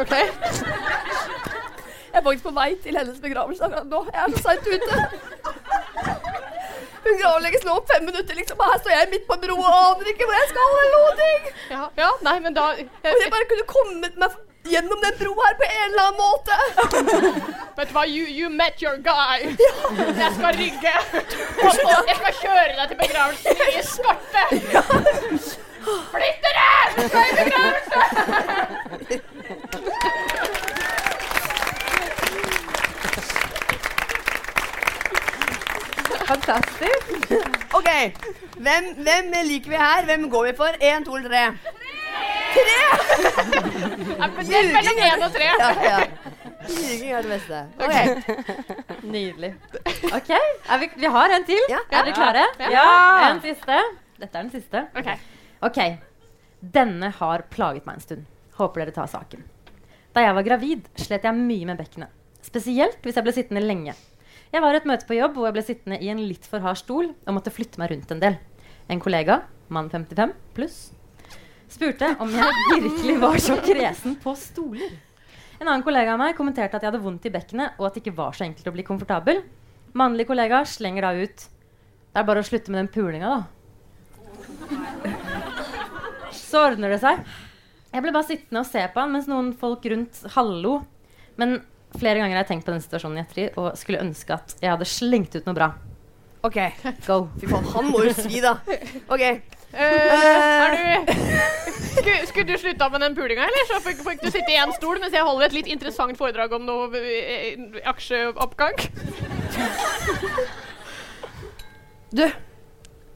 OK. 0.00 0.14
Jeg 0.16 0.32
er 2.22 2.24
faktisk 2.24 2.46
på 2.48 2.54
vei 2.56 2.70
til 2.80 2.96
hennes 2.96 3.20
begravelse 3.20 3.64
akkurat 3.68 3.88
nå. 3.92 4.00
Jeg 4.08 4.20
er 4.22 4.28
så 4.32 4.38
seint 4.46 4.66
ute. 4.72 4.94
Hun 7.04 7.20
gravlegges 7.20 7.64
nå 7.68 7.72
om 7.76 7.84
fem 7.92 8.02
minutter, 8.08 8.34
liksom. 8.40 8.56
Og 8.58 8.64
her 8.72 8.78
står 8.80 8.92
jeg 8.96 9.12
midt 9.12 9.26
på 9.28 9.34
en 9.36 9.42
bro 9.44 9.56
og 9.60 9.68
aner 9.68 10.06
ikke 10.14 10.24
hvor 10.26 10.36
jeg 10.40 10.48
skal 10.54 10.68
eller 10.80 10.92
noen 10.96 11.16
ting. 11.20 11.40
Ja, 11.76 11.84
ja, 12.00 12.10
nei, 12.26 12.36
men 12.46 12.52
da 12.56 12.64
Og 12.72 12.78
jeg 13.22 13.30
bare 13.36 13.50
kunne 13.52 13.68
kommet 13.70 14.14
meg 14.22 14.30
gjennom 14.70 15.00
den 15.04 15.14
broa 15.18 15.46
her 15.48 15.56
på 15.60 15.66
en 15.68 15.88
eller 15.90 16.02
annen 16.06 16.20
måte. 16.20 16.54
Vet 17.76 17.88
du 17.88 17.92
hva, 17.96 18.04
you, 18.08 18.24
you 18.26 18.48
met 18.50 18.82
your 18.82 18.96
guy. 19.04 19.38
Jeg 20.22 20.30
skal 20.38 20.52
rygge. 20.60 20.94
Jeg 21.62 22.16
skal 22.20 22.34
kjøre 22.40 22.72
deg 22.80 22.86
til 22.88 22.98
begravelsen 23.02 23.56
i 23.66 23.78
eskorte. 23.82 24.42
Flytt 25.86 26.40
dere! 26.42 26.70
Vi 26.96 27.02
skal 27.08 27.24
i 27.26 27.32
begravelse! 27.44 28.00
Fantastisk. 36.26 37.32
OK. 37.74 37.90
Hvem, 38.56 38.84
hvem 38.94 39.24
liker 39.44 39.70
vi 39.70 39.76
her? 39.76 40.04
Hvem 40.04 40.30
går 40.30 40.44
vi 40.44 40.52
for? 40.56 40.70
Én, 40.82 41.04
to 41.04 41.16
eller 41.16 41.28
tre? 41.28 41.44
Tre! 42.54 42.80
Er 44.16 44.72
mellom 44.72 45.00
én 45.06 45.24
og 45.26 45.34
tre. 45.34 45.48
Ja, 45.60 45.70
ja. 45.82 45.98
Ljuging 46.66 47.12
er 47.12 47.26
det 47.26 47.30
beste. 47.30 47.60
OK. 47.84 47.96
Nydelig. 49.06 49.52
OK, 50.10 50.30
er 50.34 50.80
vi, 50.82 50.88
vi 50.96 51.10
har 51.16 51.34
en 51.36 51.46
til. 51.46 51.62
Ja. 51.70 51.82
Er 51.90 52.08
dere 52.08 52.16
klare? 52.16 52.46
Ja. 52.72 52.86
En 53.30 53.42
siste. 53.44 53.78
Dette 54.16 54.32
er 54.32 54.42
den 54.46 54.52
siste. 54.54 54.86
Ok. 54.96 55.12
OK. 55.68 55.80
Denne 56.76 57.12
har 57.18 57.46
plaget 57.52 57.86
meg 57.86 57.98
en 58.00 58.04
stund. 58.06 58.26
Håper 58.58 58.84
dere 58.84 58.96
tar 58.96 59.10
saken. 59.12 59.44
Da 60.16 60.24
jeg 60.24 60.36
var 60.38 60.46
gravid, 60.46 60.86
slet 60.96 61.26
jeg 61.28 61.36
mye 61.36 61.68
med 61.68 61.80
bekkenet. 61.80 62.12
Spesielt 62.46 63.02
hvis 63.04 63.18
jeg 63.18 63.26
ble 63.26 63.34
sittende 63.36 63.62
lenge. 63.64 63.94
Jeg 64.54 64.62
var 64.62 64.72
i 64.72 64.80
et 64.80 64.86
møte 64.88 65.06
på 65.08 65.18
jobb 65.18 65.36
hvor 65.36 65.48
jeg 65.48 65.56
ble 65.58 65.64
sittende 65.66 65.98
i 66.00 66.08
en 66.08 66.22
litt 66.22 66.46
for 66.48 66.62
hard 66.64 66.78
stol 66.80 67.10
og 67.12 67.34
måtte 67.36 67.52
flytte 67.52 67.80
meg 67.82 67.92
rundt 67.92 68.14
en 68.14 68.22
del. 68.22 68.38
En 68.88 69.02
kollega, 69.02 69.42
mann 69.74 69.90
55 69.92 70.32
pluss, 70.56 70.76
spurte 71.72 72.12
om 72.22 72.30
jeg 72.32 72.62
virkelig 72.72 73.16
var 73.22 73.38
så 73.42 73.56
kresen 73.64 74.16
på 74.22 74.34
stoler. 74.38 74.92
En 75.56 75.68
annen 75.68 75.84
kollega 75.84 76.12
av 76.14 76.20
meg 76.20 76.36
kommenterte 76.36 76.76
at 76.76 76.84
jeg 76.84 76.90
hadde 76.90 77.02
vondt 77.04 77.26
i 77.28 77.32
bekkenet 77.32 77.78
og 77.80 77.88
at 77.88 77.96
det 77.96 78.02
ikke 78.04 78.18
var 78.18 78.36
så 78.36 78.44
enkelt 78.46 78.68
å 78.68 78.74
bli 78.76 78.84
komfortabel. 78.86 79.40
Mannlig 79.96 80.26
kollega 80.28 80.60
slenger 80.68 81.06
da 81.06 81.12
ut 81.16 81.46
Det 81.46 82.20
er 82.20 82.26
bare 82.28 82.42
å 82.42 82.46
slutte 82.48 82.72
med 82.72 82.82
den 82.82 82.92
pulinga, 82.92 83.28
da. 83.28 83.40
Så 86.36 86.62
ordner 86.70 86.92
det 86.92 87.00
seg. 87.02 87.24
Jeg 87.92 88.04
ble 88.04 88.12
bare 88.12 88.28
sittende 88.28 88.62
og 88.62 88.68
se 88.68 88.82
på 88.92 89.00
han 89.02 89.12
mens 89.12 89.28
noen 89.28 89.50
folk 89.56 89.84
rundt 89.92 90.22
hallo. 90.36 90.78
Men 91.40 91.58
flere 91.96 92.20
ganger 92.20 92.36
har 92.38 92.44
jeg 92.44 92.50
tenkt 92.54 92.68
på 92.68 92.72
den 92.74 92.84
situasjonen 92.84 93.20
i 93.20 93.24
ettertid 93.24 93.58
og 93.60 93.76
skulle 93.80 94.00
ønske 94.04 94.36
at 94.36 94.56
jeg 94.62 94.72
hadde 94.72 94.88
slengt 94.88 95.36
ut 95.36 95.48
noe 95.48 95.56
bra. 95.56 95.70
OK. 96.46 96.58
Go. 97.06 97.18
Fy 97.40 97.48
faen, 97.50 97.68
han 97.74 97.88
må 97.90 98.04
jo 98.06 98.12
svi, 98.16 98.40
da. 98.44 98.58
OK. 99.12 99.55
Er 99.76 100.76
du 100.76 101.12
skulle, 101.96 102.26
skulle 102.28 102.46
du 102.52 102.58
slutta 102.60 102.88
med 102.92 103.00
den 103.04 103.14
pulinga, 103.16 103.44
eller? 103.48 103.66
Så 103.70 103.80
fikk, 103.84 104.02
fikk 104.06 104.22
du 104.22 104.30
sitte 104.30 104.52
i 104.52 104.58
én 104.60 104.72
stol 104.76 105.00
mens 105.02 105.14
jeg 105.16 105.24
holder 105.26 105.46
et 105.48 105.56
litt 105.56 105.70
interessant 105.72 106.16
foredrag 106.18 106.52
om 106.56 106.64
noe 106.68 107.00
eh, 107.00 107.56
aksjeoppgang. 107.92 108.80
Du, 112.16 112.26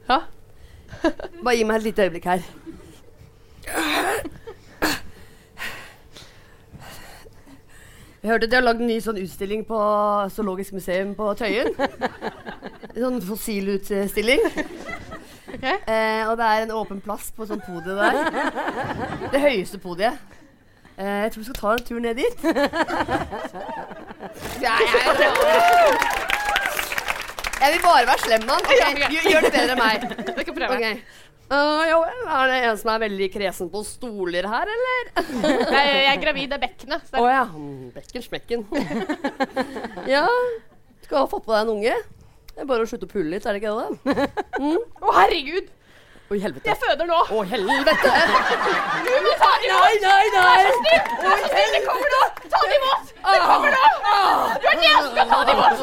Ja? 0.09 0.21
bare 1.41 1.55
gi 1.57 1.63
meg 1.65 1.79
et 1.79 1.85
lite 1.87 2.03
øyeblikk 2.05 2.25
her. 2.29 2.41
Jeg 8.21 8.29
hørte 8.29 8.47
de 8.51 8.53
har 8.59 8.61
lagd 8.65 8.81
en 8.83 8.89
ny 8.91 8.99
sånn 9.01 9.17
utstilling 9.17 9.63
på 9.65 9.77
Zoologisk 10.29 10.75
museum 10.77 11.15
på 11.17 11.31
Tøyen. 11.39 11.71
En 12.91 12.99
sånn 13.01 13.21
fossilutstilling. 13.25 14.43
Ok. 15.61 15.67
Eh, 15.69 16.23
og 16.25 16.37
det 16.39 16.45
er 16.49 16.63
en 16.65 16.71
åpen 16.73 17.01
plass 17.05 17.27
på 17.37 17.45
sånn 17.45 17.61
podie 17.61 17.93
der. 17.93 18.15
Det 19.29 19.41
høyeste 19.43 19.77
podiet. 19.81 20.17
Eh, 20.97 21.19
jeg 21.27 21.31
tror 21.35 21.43
vi 21.43 21.47
skal 21.51 21.59
ta 21.59 21.73
en 21.75 21.85
tur 21.85 21.99
ned 22.01 22.17
dit. 22.17 22.37
Ja, 24.61 24.73
ja, 24.81 25.13
ja. 25.21 25.31
Jeg 27.61 27.75
vil 27.75 27.83
bare 27.85 28.07
være 28.09 28.21
slem 28.23 28.41
med 28.47 28.55
han. 28.55 28.63
Ja, 28.73 28.87
Ok, 28.89 29.03
ok. 29.05 29.11
gjør, 29.29 29.45
det 29.45 29.51
bedre 29.53 29.75
enn 29.75 29.81
meg. 29.81 30.05
Vi 30.39 30.45
kan 30.47 30.55
prøve. 30.57 30.77
Okay. 30.79 30.95
Uh, 31.51 31.83
jo, 31.89 31.97
er 32.31 32.47
det 32.49 32.57
en 32.63 32.77
som 32.79 32.89
er 32.93 33.01
veldig 33.03 33.27
kresen 33.33 33.69
på 33.69 33.83
stoler 33.85 34.47
her, 34.49 34.69
eller? 34.71 35.09
Jeg, 35.43 35.89
jeg 35.91 36.07
er 36.13 36.21
gravid, 36.23 36.47
det 36.47 36.57
er 36.57 36.63
bekkenet. 36.63 37.11
Å 37.11 37.21
oh, 37.21 37.27
ja. 37.29 37.43
Mm, 37.51 37.91
Bekken 37.93 38.25
smekken. 38.25 38.65
ja. 40.15 40.23
Skal 41.03 41.19
ha 41.19 41.27
fått 41.29 41.45
på 41.45 41.53
deg 41.53 41.67
en 41.67 41.73
unge. 41.75 41.95
Det 42.55 42.61
er 42.63 42.67
bare 42.69 42.83
å 42.83 42.89
slutte 42.89 43.07
å 43.07 43.11
pulle 43.11 43.29
litt, 43.31 43.45
er 43.47 43.51
det 43.55 43.61
ikke 43.61 43.75
det? 43.77 43.87
Å, 45.05 45.13
herregud! 45.19 45.69
Oh, 46.31 46.35
helvete. 46.39 46.63
Jeg 46.69 46.77
føder 46.79 47.05
nå. 47.09 47.19
Å, 47.27 47.43
helvete! 47.51 48.11
Du 49.05 49.11
må 49.25 49.31
ta 49.39 49.51
det 49.59 49.67
imot! 49.67 49.83
Nei, 49.83 49.95
nei, 50.03 50.25
nei! 50.35 50.63
Vær 51.23 51.37
så 51.41 51.47
snill, 51.51 51.71
det 51.75 51.81
kommer 51.87 52.09
nå! 52.15 52.21
Ta 52.53 52.59
det 52.63 52.75
imot! 52.77 53.05
Det 53.25 53.39
kommer 53.47 53.69
nå! 53.75 53.83
Du 54.55 54.65
er 54.67 54.75
den 54.75 54.85
eneste 54.91 55.11
som 55.11 55.27
ta 55.31 55.39
det 55.47 55.53
imot! 55.57 55.77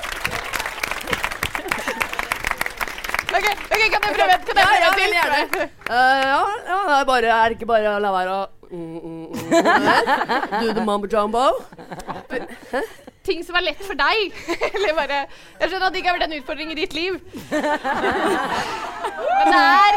OK, 3.32 3.46
ok, 3.48 3.82
kan 3.92 4.02
jeg 4.04 4.12
prøve 4.14 4.34
kan 4.44 4.58
jeg 4.58 4.66
prøve 4.68 4.76
ja, 4.76 4.88
en 4.88 4.94
til? 4.98 5.12
gjerne. 5.16 5.40
Uh, 5.88 5.94
ja, 5.94 6.42
ja, 6.68 6.78
det 6.88 6.96
er, 6.98 7.04
bare, 7.08 7.26
er 7.26 7.44
det 7.48 7.54
ikke 7.56 7.70
bare 7.70 7.94
å 7.94 8.02
la 8.04 8.10
være 8.12 8.30
å 8.34 8.42
mm, 8.70 8.98
mm, 8.98 9.26
mm, 9.32 9.62
Do 10.58 10.66
the 10.76 10.84
mumbo 10.84 11.08
jumbo. 11.08 11.46
Ting 13.26 13.44
som 13.46 13.54
er 13.58 13.62
lett 13.68 13.82
for 13.86 13.94
deg. 13.94 14.32
Eller 14.74 14.94
bare 14.98 15.18
Jeg 15.60 15.68
skjønner 15.70 15.86
at 15.86 15.92
det 15.94 15.98
ikke 16.02 16.10
har 16.10 16.18
vært 16.18 16.28
en 16.30 16.38
utfordring 16.40 16.70
i 16.72 16.78
ditt 16.80 16.94
liv. 16.96 17.12
Men 17.50 17.62
det 19.52 19.62
er 19.62 19.92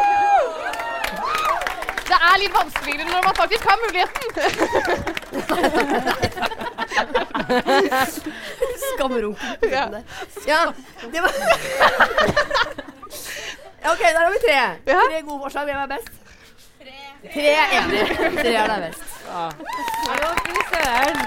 Det 2.05 2.19
er 2.21 2.35
litt 2.43 2.53
vanskeligere 2.53 3.05
når 3.09 3.21
man 3.25 3.35
faktisk 3.39 3.63
har 3.65 3.77
muligheten. 3.81 4.25
Skamrunken. 8.93 9.57
Ja. 9.71 9.85
Ja, 10.47 10.73
det 11.11 11.21
var 11.21 11.31
OK, 13.85 13.99
der 13.99 14.19
har 14.19 14.31
vi 14.31 14.37
tre. 14.47 14.53
Ja. 14.85 15.01
Tre 15.09 15.21
gode 15.21 15.41
forslag. 15.43 15.63
Hvem 15.65 15.77
er 15.77 15.87
best? 15.87 16.09
Tre 17.33 17.49
er 17.49 17.67
enig. 17.81 18.07
Tre 18.17 18.53
er 18.53 18.67
det 18.67 18.79
best. 18.87 19.03
Fy 20.45 20.53
søren. 20.71 21.17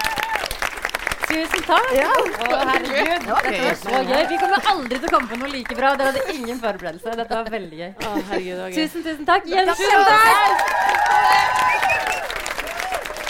Tusen 1.29 1.61
takk. 1.67 1.91
Ja. 1.93 2.09
Å, 2.09 2.57
herregud. 2.71 3.27
Dette 3.29 3.61
var 3.61 3.75
så 3.77 4.01
gøy. 4.09 4.23
Vi 4.31 4.37
kommer 4.41 4.59
aldri 4.71 4.97
til 4.97 5.05
å 5.05 5.11
komme 5.13 5.29
på 5.29 5.37
noe 5.37 5.51
like 5.53 5.75
bra. 5.77 5.91
Dere 5.99 6.09
hadde 6.15 6.23
ingen 6.33 6.57
forberedelse. 6.61 7.13
Dette 7.19 7.33
var 7.37 7.51
veldig 7.53 7.77
gøy. 7.83 7.91
Å, 7.93 8.13
herregud, 8.31 8.55
det 8.55 8.63
var 8.63 8.69
gøy. 8.73 8.77
Tusen, 8.79 9.05
tusen 9.05 9.25
takk. 9.29 9.43
Jens, 9.49 9.77
Tusen 9.77 10.03
takk. 10.09 10.57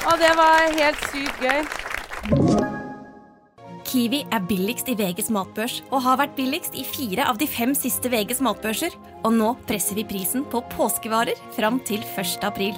Å, 0.07 0.15
det 0.23 0.31
var 0.39 0.55
helt 0.79 1.01
sykt 1.11 1.37
gøy. 1.43 1.59
Kiwi 3.89 4.19
er 4.29 4.43
billigst 4.45 4.87
i 4.91 4.93
VGs 4.93 5.31
matbørs 5.33 5.79
og 5.89 6.03
har 6.05 6.19
vært 6.21 6.35
billigst 6.37 6.75
i 6.77 6.83
fire 6.85 7.25
av 7.25 7.39
de 7.41 7.47
fem 7.49 7.73
siste 7.77 8.09
VGs 8.13 8.39
matbørser. 8.45 8.93
Og 9.25 9.33
nå 9.33 9.55
presser 9.67 9.97
vi 9.97 10.05
prisen 10.07 10.45
på 10.47 10.61
påskevarer 10.75 11.37
fram 11.57 11.81
til 11.89 12.05
1. 12.15 12.45
april. 12.47 12.77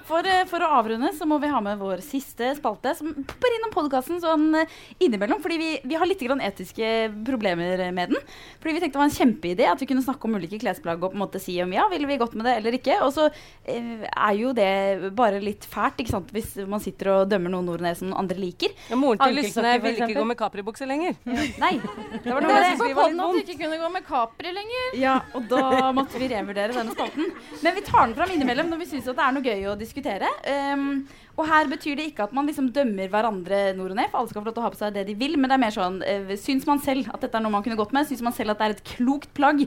For, 0.11 0.27
eh, 0.27 0.43
for 0.49 0.63
å 0.65 0.69
avrunde 0.81 1.11
så 1.15 1.25
må 1.29 1.37
vi 1.41 1.49
ha 1.51 1.61
med 1.63 1.79
vår 1.79 2.01
siste 2.03 2.49
spalte, 2.57 2.91
som 2.97 3.13
bare 3.15 3.55
innom 3.57 3.71
podkasten 3.73 4.19
sånn 4.23 4.49
eh, 4.59 4.73
innimellom. 5.05 5.39
Fordi 5.43 5.57
vi, 5.61 5.69
vi 5.87 5.95
har 5.99 6.09
litt 6.09 6.19
grann 6.25 6.41
etiske 6.43 6.89
problemer 7.27 7.79
med 7.95 8.11
den. 8.11 8.19
Fordi 8.61 8.75
vi 8.75 8.81
tenkte 8.83 8.97
det 8.99 9.01
var 9.01 9.09
en 9.09 9.15
kjempeidé 9.15 9.69
at 9.71 9.81
vi 9.81 9.87
kunne 9.89 10.03
snakke 10.03 10.27
om 10.27 10.35
ulike 10.35 10.59
klesplagg 10.61 10.99
og 11.01 11.13
på 11.13 11.17
en 11.19 11.23
måte 11.23 11.39
si 11.41 11.55
om 11.63 11.71
ja, 11.73 11.85
ville 11.91 12.09
vi 12.09 12.19
gått 12.21 12.35
med 12.35 12.45
det 12.49 12.57
eller 12.59 12.77
ikke. 12.77 12.99
Og 13.05 13.13
så 13.15 13.29
eh, 13.31 14.03
er 14.11 14.35
jo 14.39 14.51
det 14.57 15.11
bare 15.17 15.39
litt 15.43 15.65
fælt 15.71 16.03
ikke 16.03 16.15
sant? 16.17 16.31
hvis 16.35 16.53
man 16.69 16.83
sitter 16.83 17.13
og 17.15 17.31
dømmer 17.31 17.53
noen 17.55 17.71
ord 17.71 17.83
ned 17.87 17.97
som 17.99 18.11
andre 18.17 18.37
liker. 18.39 18.75
Ja, 18.91 18.99
moren 18.99 19.21
til 19.23 19.39
Lysne 19.39 19.77
ville 19.81 20.05
ikke 20.05 20.19
gå 20.19 20.27
med 20.27 20.39
Capri-bukse 20.39 20.87
lenger. 20.89 21.15
Nei. 21.25 21.73
Det 22.21 22.33
var 22.35 22.43
Det 22.43 22.49
noe 22.51 22.59
det 22.59 22.75
som 22.75 22.85
vi 22.85 22.91
vi 22.91 22.97
var 22.97 23.07
var 23.07 23.13
litt 23.13 23.15
litt 23.15 23.23
At 23.23 23.47
du 23.47 23.53
ikke 23.55 23.63
kunne 23.63 23.79
gå 23.81 23.89
med 23.95 24.05
Capri 24.07 24.51
lenger. 24.55 24.91
ja, 24.99 25.15
og 25.37 25.47
da 25.51 25.91
måtte 25.95 26.19
vi 26.19 26.27
revurdere 26.31 26.75
denne 26.75 26.91
spalten. 26.95 27.31
Men 27.63 27.75
vi 27.77 27.83
tar 27.87 28.03
den 28.09 28.15
fram 28.17 28.35
innimellom 28.35 28.71
når 28.73 28.81
vi 28.83 28.89
syns 28.91 29.07
det 29.07 29.15
er 29.15 29.35
noe 29.37 29.45
gøy 29.45 29.65
å 29.71 29.77
diskutere. 29.79 30.00
Um, 30.05 31.07
og 31.39 31.47
her 31.49 31.69
betyr 31.71 31.95
det 31.97 32.05
ikke 32.11 32.25
at 32.27 32.33
man 32.35 32.47
liksom 32.49 32.69
dømmer 32.75 33.07
hverandre 33.11 33.59
nord 33.77 33.91
og 33.93 33.97
ned, 33.99 34.09
for 34.11 34.17
alle 34.19 34.31
skal 34.31 34.41
få 34.41 34.49
lov 34.49 34.55
til 34.55 34.63
å 34.63 34.65
ha 34.65 34.73
på 34.73 34.79
seg 34.81 34.95
det 34.97 35.05
de 35.07 35.15
vil, 35.17 35.37
men 35.39 35.47
det 35.49 35.55
er 35.57 35.63
mer 35.63 35.75
sånn 35.75 35.97
uh, 36.03 36.33
Syns 36.39 36.67
man 36.69 36.81
selv 36.83 37.09
at 37.13 37.21
dette 37.23 37.37
er 37.37 37.43
noe 37.45 37.53
man 37.53 37.63
kunne 37.65 37.79
gått 37.79 37.93
med? 37.95 38.07
Syns 38.09 38.23
man 38.25 38.35
selv 38.35 38.53
at 38.55 38.59
det 38.61 38.65
er 38.67 38.75
et 38.77 38.87
klokt 38.95 39.31
plagg? 39.37 39.57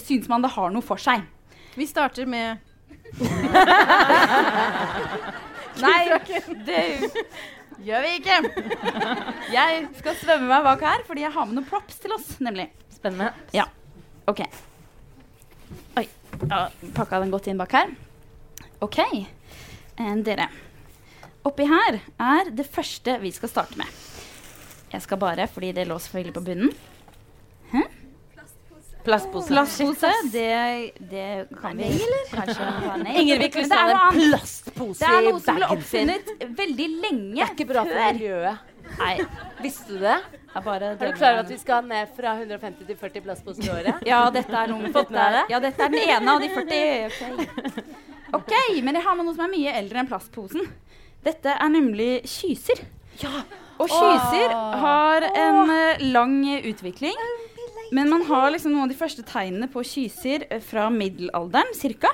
Syns 0.00 0.26
man 0.30 0.44
det 0.44 0.52
har 0.56 0.68
noe 0.74 0.84
for 0.84 0.98
seg? 1.00 1.24
Vi 1.74 1.86
starter 1.90 2.26
med 2.30 2.62
Nei, 5.84 6.02
det 6.66 6.82
gjør 7.84 8.04
vi 8.04 8.12
ikke. 8.18 8.36
Jeg 9.52 9.86
skal 9.98 10.16
svømme 10.20 10.48
meg 10.50 10.66
bak 10.66 10.84
her 10.86 11.04
fordi 11.06 11.24
jeg 11.24 11.34
har 11.34 11.48
med 11.48 11.58
noen 11.58 11.68
props 11.68 11.98
til 12.02 12.14
oss, 12.16 12.28
nemlig. 12.42 12.68
Spennende. 12.94 13.32
Ja. 13.54 13.66
OK. 14.30 14.40
Oi. 16.00 16.06
Da 16.46 16.68
pakka 16.96 17.20
den 17.22 17.32
godt 17.34 17.48
inn 17.50 17.60
bak 17.60 17.74
her. 17.76 17.92
OK. 18.84 19.00
Dere. 19.96 20.48
Oppi 21.44 21.66
her 21.68 22.00
er 22.18 22.50
det 22.56 22.66
første 22.66 23.18
vi 23.22 23.30
skal 23.34 23.48
starte 23.52 23.78
med. 23.78 23.86
Jeg 24.94 25.02
skal 25.02 25.18
bare, 25.18 25.46
fordi 25.50 25.72
det 25.76 25.86
lå 25.88 25.98
selvfølgelig 25.98 26.34
på 26.34 26.42
bunnen. 26.46 26.72
Hæ? 27.72 27.82
Plastpose. 29.04 29.48
Plastpose, 29.52 30.10
det, 30.32 30.92
det 31.10 31.24
kan 31.60 31.76
vi 31.76 31.90
kanskje 32.32 32.54
ta 32.56 32.94
ned. 32.96 33.10
Ingen 33.20 33.36
vil 33.36 33.42
Men 33.42 33.48
ikke 33.50 33.64
det 33.68 33.76
er 33.76 33.82
en 33.84 33.90
noe 33.90 34.06
annet. 34.08 34.54
Det 34.78 35.08
er 35.10 35.26
noe 35.26 35.42
som 35.44 35.58
ble 35.58 35.68
oppfunnet 35.74 36.30
veldig 36.62 36.86
lenge 37.02 37.34
Det 37.34 37.42
er 37.44 37.52
ikke 37.52 37.66
bra 37.68 37.84
for 37.84 38.00
miljøet. 38.14 38.70
Nei. 38.94 39.12
Visste 39.60 39.92
du 39.92 39.98
det? 40.00 40.16
Er, 40.54 40.66
Er 40.86 40.96
du 40.96 41.12
klar 41.18 41.34
over 41.34 41.42
at 41.42 41.50
vi 41.50 41.58
skal 41.58 41.84
ned 41.88 42.10
fra 42.16 42.32
150 42.38 42.86
til 42.86 42.96
40 42.96 43.24
plastposer 43.26 43.66
i 43.66 43.70
året? 43.74 44.02
Ja, 44.08 44.22
dette 44.32 44.54
er, 44.54 44.72
noe, 44.72 44.88
Fått 44.88 45.10
dette 45.10 45.16
med 45.16 45.24
er, 45.26 45.36
det? 45.36 45.44
ja, 45.52 45.60
dette 45.66 45.84
er 45.84 45.94
den 45.94 46.14
ene 46.14 46.34
av 46.36 46.40
de 46.40 46.50
40. 46.54 47.06
Ok, 47.10 48.12
Ok, 48.32 48.52
men 48.82 48.96
jeg 48.96 49.04
har 49.04 49.16
med 49.18 49.26
noe 49.26 49.36
som 49.36 49.44
er 49.46 49.52
mye 49.52 49.74
eldre 49.80 50.00
enn 50.00 50.08
plastposen. 50.10 50.66
Dette 51.24 51.54
er 51.54 51.72
nemlig 51.72 52.24
kyser. 52.28 52.84
Ja. 53.22 53.44
Og 53.82 53.90
kyser 53.90 54.52
har 54.80 55.26
en 55.28 55.72
eh, 55.72 56.04
lang 56.14 56.38
utvikling. 56.62 57.18
Men 57.94 58.10
man 58.10 58.24
har 58.26 58.50
liksom 58.50 58.72
noen 58.74 58.88
av 58.88 58.92
de 58.92 58.98
første 58.98 59.24
tegnene 59.26 59.68
på 59.70 59.84
kyser 59.86 60.46
eh, 60.48 60.62
fra 60.62 60.88
middelalderen 60.92 61.74
cirka. 61.78 62.10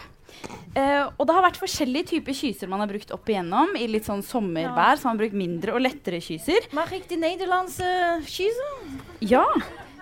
Eh, 0.74 1.02
og 1.18 1.26
det 1.26 1.34
har 1.34 1.44
vært 1.44 1.60
forskjellige 1.60 2.12
typer 2.14 2.36
kyser 2.36 2.70
man 2.70 2.82
har 2.82 2.90
brukt 2.90 3.12
opp 3.14 3.28
igjennom. 3.28 3.74
I 3.76 3.88
litt 3.90 4.08
sånn 4.08 4.24
sommervær 4.24 4.98
så 4.98 5.08
har 5.08 5.14
man 5.14 5.22
brukt 5.22 5.38
mindre 5.38 5.76
og 5.76 5.84
lettere 5.84 6.20
kyser. 6.24 6.70
Mag 6.76 6.92
riktig 6.92 7.16
de 7.16 7.22
Nederlandse 7.24 7.90
kyser? 8.28 8.74
Ja. 9.24 9.44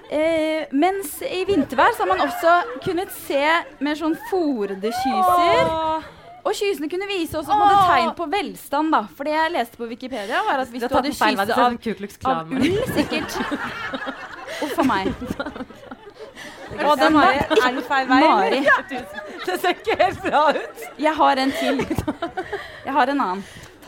Eh, 0.09 0.69
mens 0.73 1.19
i 1.23 1.43
vintervær 1.45 1.93
så 1.97 2.05
har 2.05 2.09
man 2.09 2.23
også 2.25 2.53
kunnet 2.85 3.12
se 3.12 3.43
mer 3.85 3.99
sånn 3.99 4.17
fòrede 4.31 4.93
kyser. 5.03 5.75
Og 6.49 6.55
kysene 6.57 6.88
kunne 6.88 7.09
vise 7.11 7.37
oss 7.37 7.49
tegn 7.50 8.15
på 8.17 8.29
velstand, 8.33 8.95
da. 8.95 9.03
For 9.17 9.29
det 9.29 9.35
jeg 9.35 9.53
leste 9.53 9.81
på 9.81 9.88
Wikipedia, 9.91 10.41
var 10.47 10.62
at 10.65 10.73
hvis 10.73 10.87
Du 10.87 10.95
hadde 10.97 11.12
kyse 11.12 11.45
av, 11.53 11.77
av 12.33 12.57
ull, 12.57 12.81
sikkert 12.95 13.37
Uff 14.65 14.79
a 14.81 14.87
meg. 14.88 15.12
Og 16.79 16.99
den 17.00 17.15
var 17.15 17.37
er 17.37 17.81
feil 17.88 18.09
vei? 18.09 18.21
Mari. 18.25 18.62
Det 19.49 19.55
ser 19.61 19.77
ikke 19.77 19.97
helt 20.00 20.25
bra 20.25 20.43
ut. 20.57 20.83
Jeg 21.00 21.15
har 21.17 21.41
en 21.45 21.53
til. 21.57 21.85
Jeg 22.85 22.93
har 22.97 23.12
en 23.12 23.21
annen. 23.21 23.45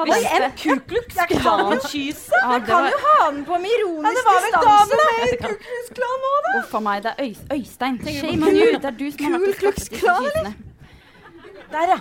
Ta 0.09 0.19
er 0.37 0.47
en 0.47 0.55
Ku 0.61 0.77
Klux 0.91 1.19
Klan-kyse? 1.33 2.41
Ja, 2.43 2.59
det 2.59 2.77
var, 2.77 2.97
ha 3.05 3.31
den 3.31 3.43
på 3.49 3.59
med 3.61 3.75
ironisk 3.77 4.07
Ja, 4.07 4.15
det 4.17 4.25
var 4.29 4.39
vel 4.47 4.57
damen 4.69 5.03
med 5.03 5.35
Ku 5.43 5.53
Klux 5.67 5.91
Klan 5.99 6.25
nå, 6.25 6.33
da? 6.47 6.55
uff 6.61 6.75
a 6.75 6.81
meg, 6.87 7.03
det 7.05 7.13
er 7.17 7.35
Øystein. 7.57 7.99
Shame 8.07 8.49
on 8.49 8.57
you. 8.57 8.71
Det 8.79 8.89
er 8.93 8.97
du 9.03 9.05
som 9.11 9.37
har 9.37 9.45
vært 9.45 9.69
og 9.71 9.83
disse 9.83 10.55
Der, 11.71 11.93
ja. 11.95 12.01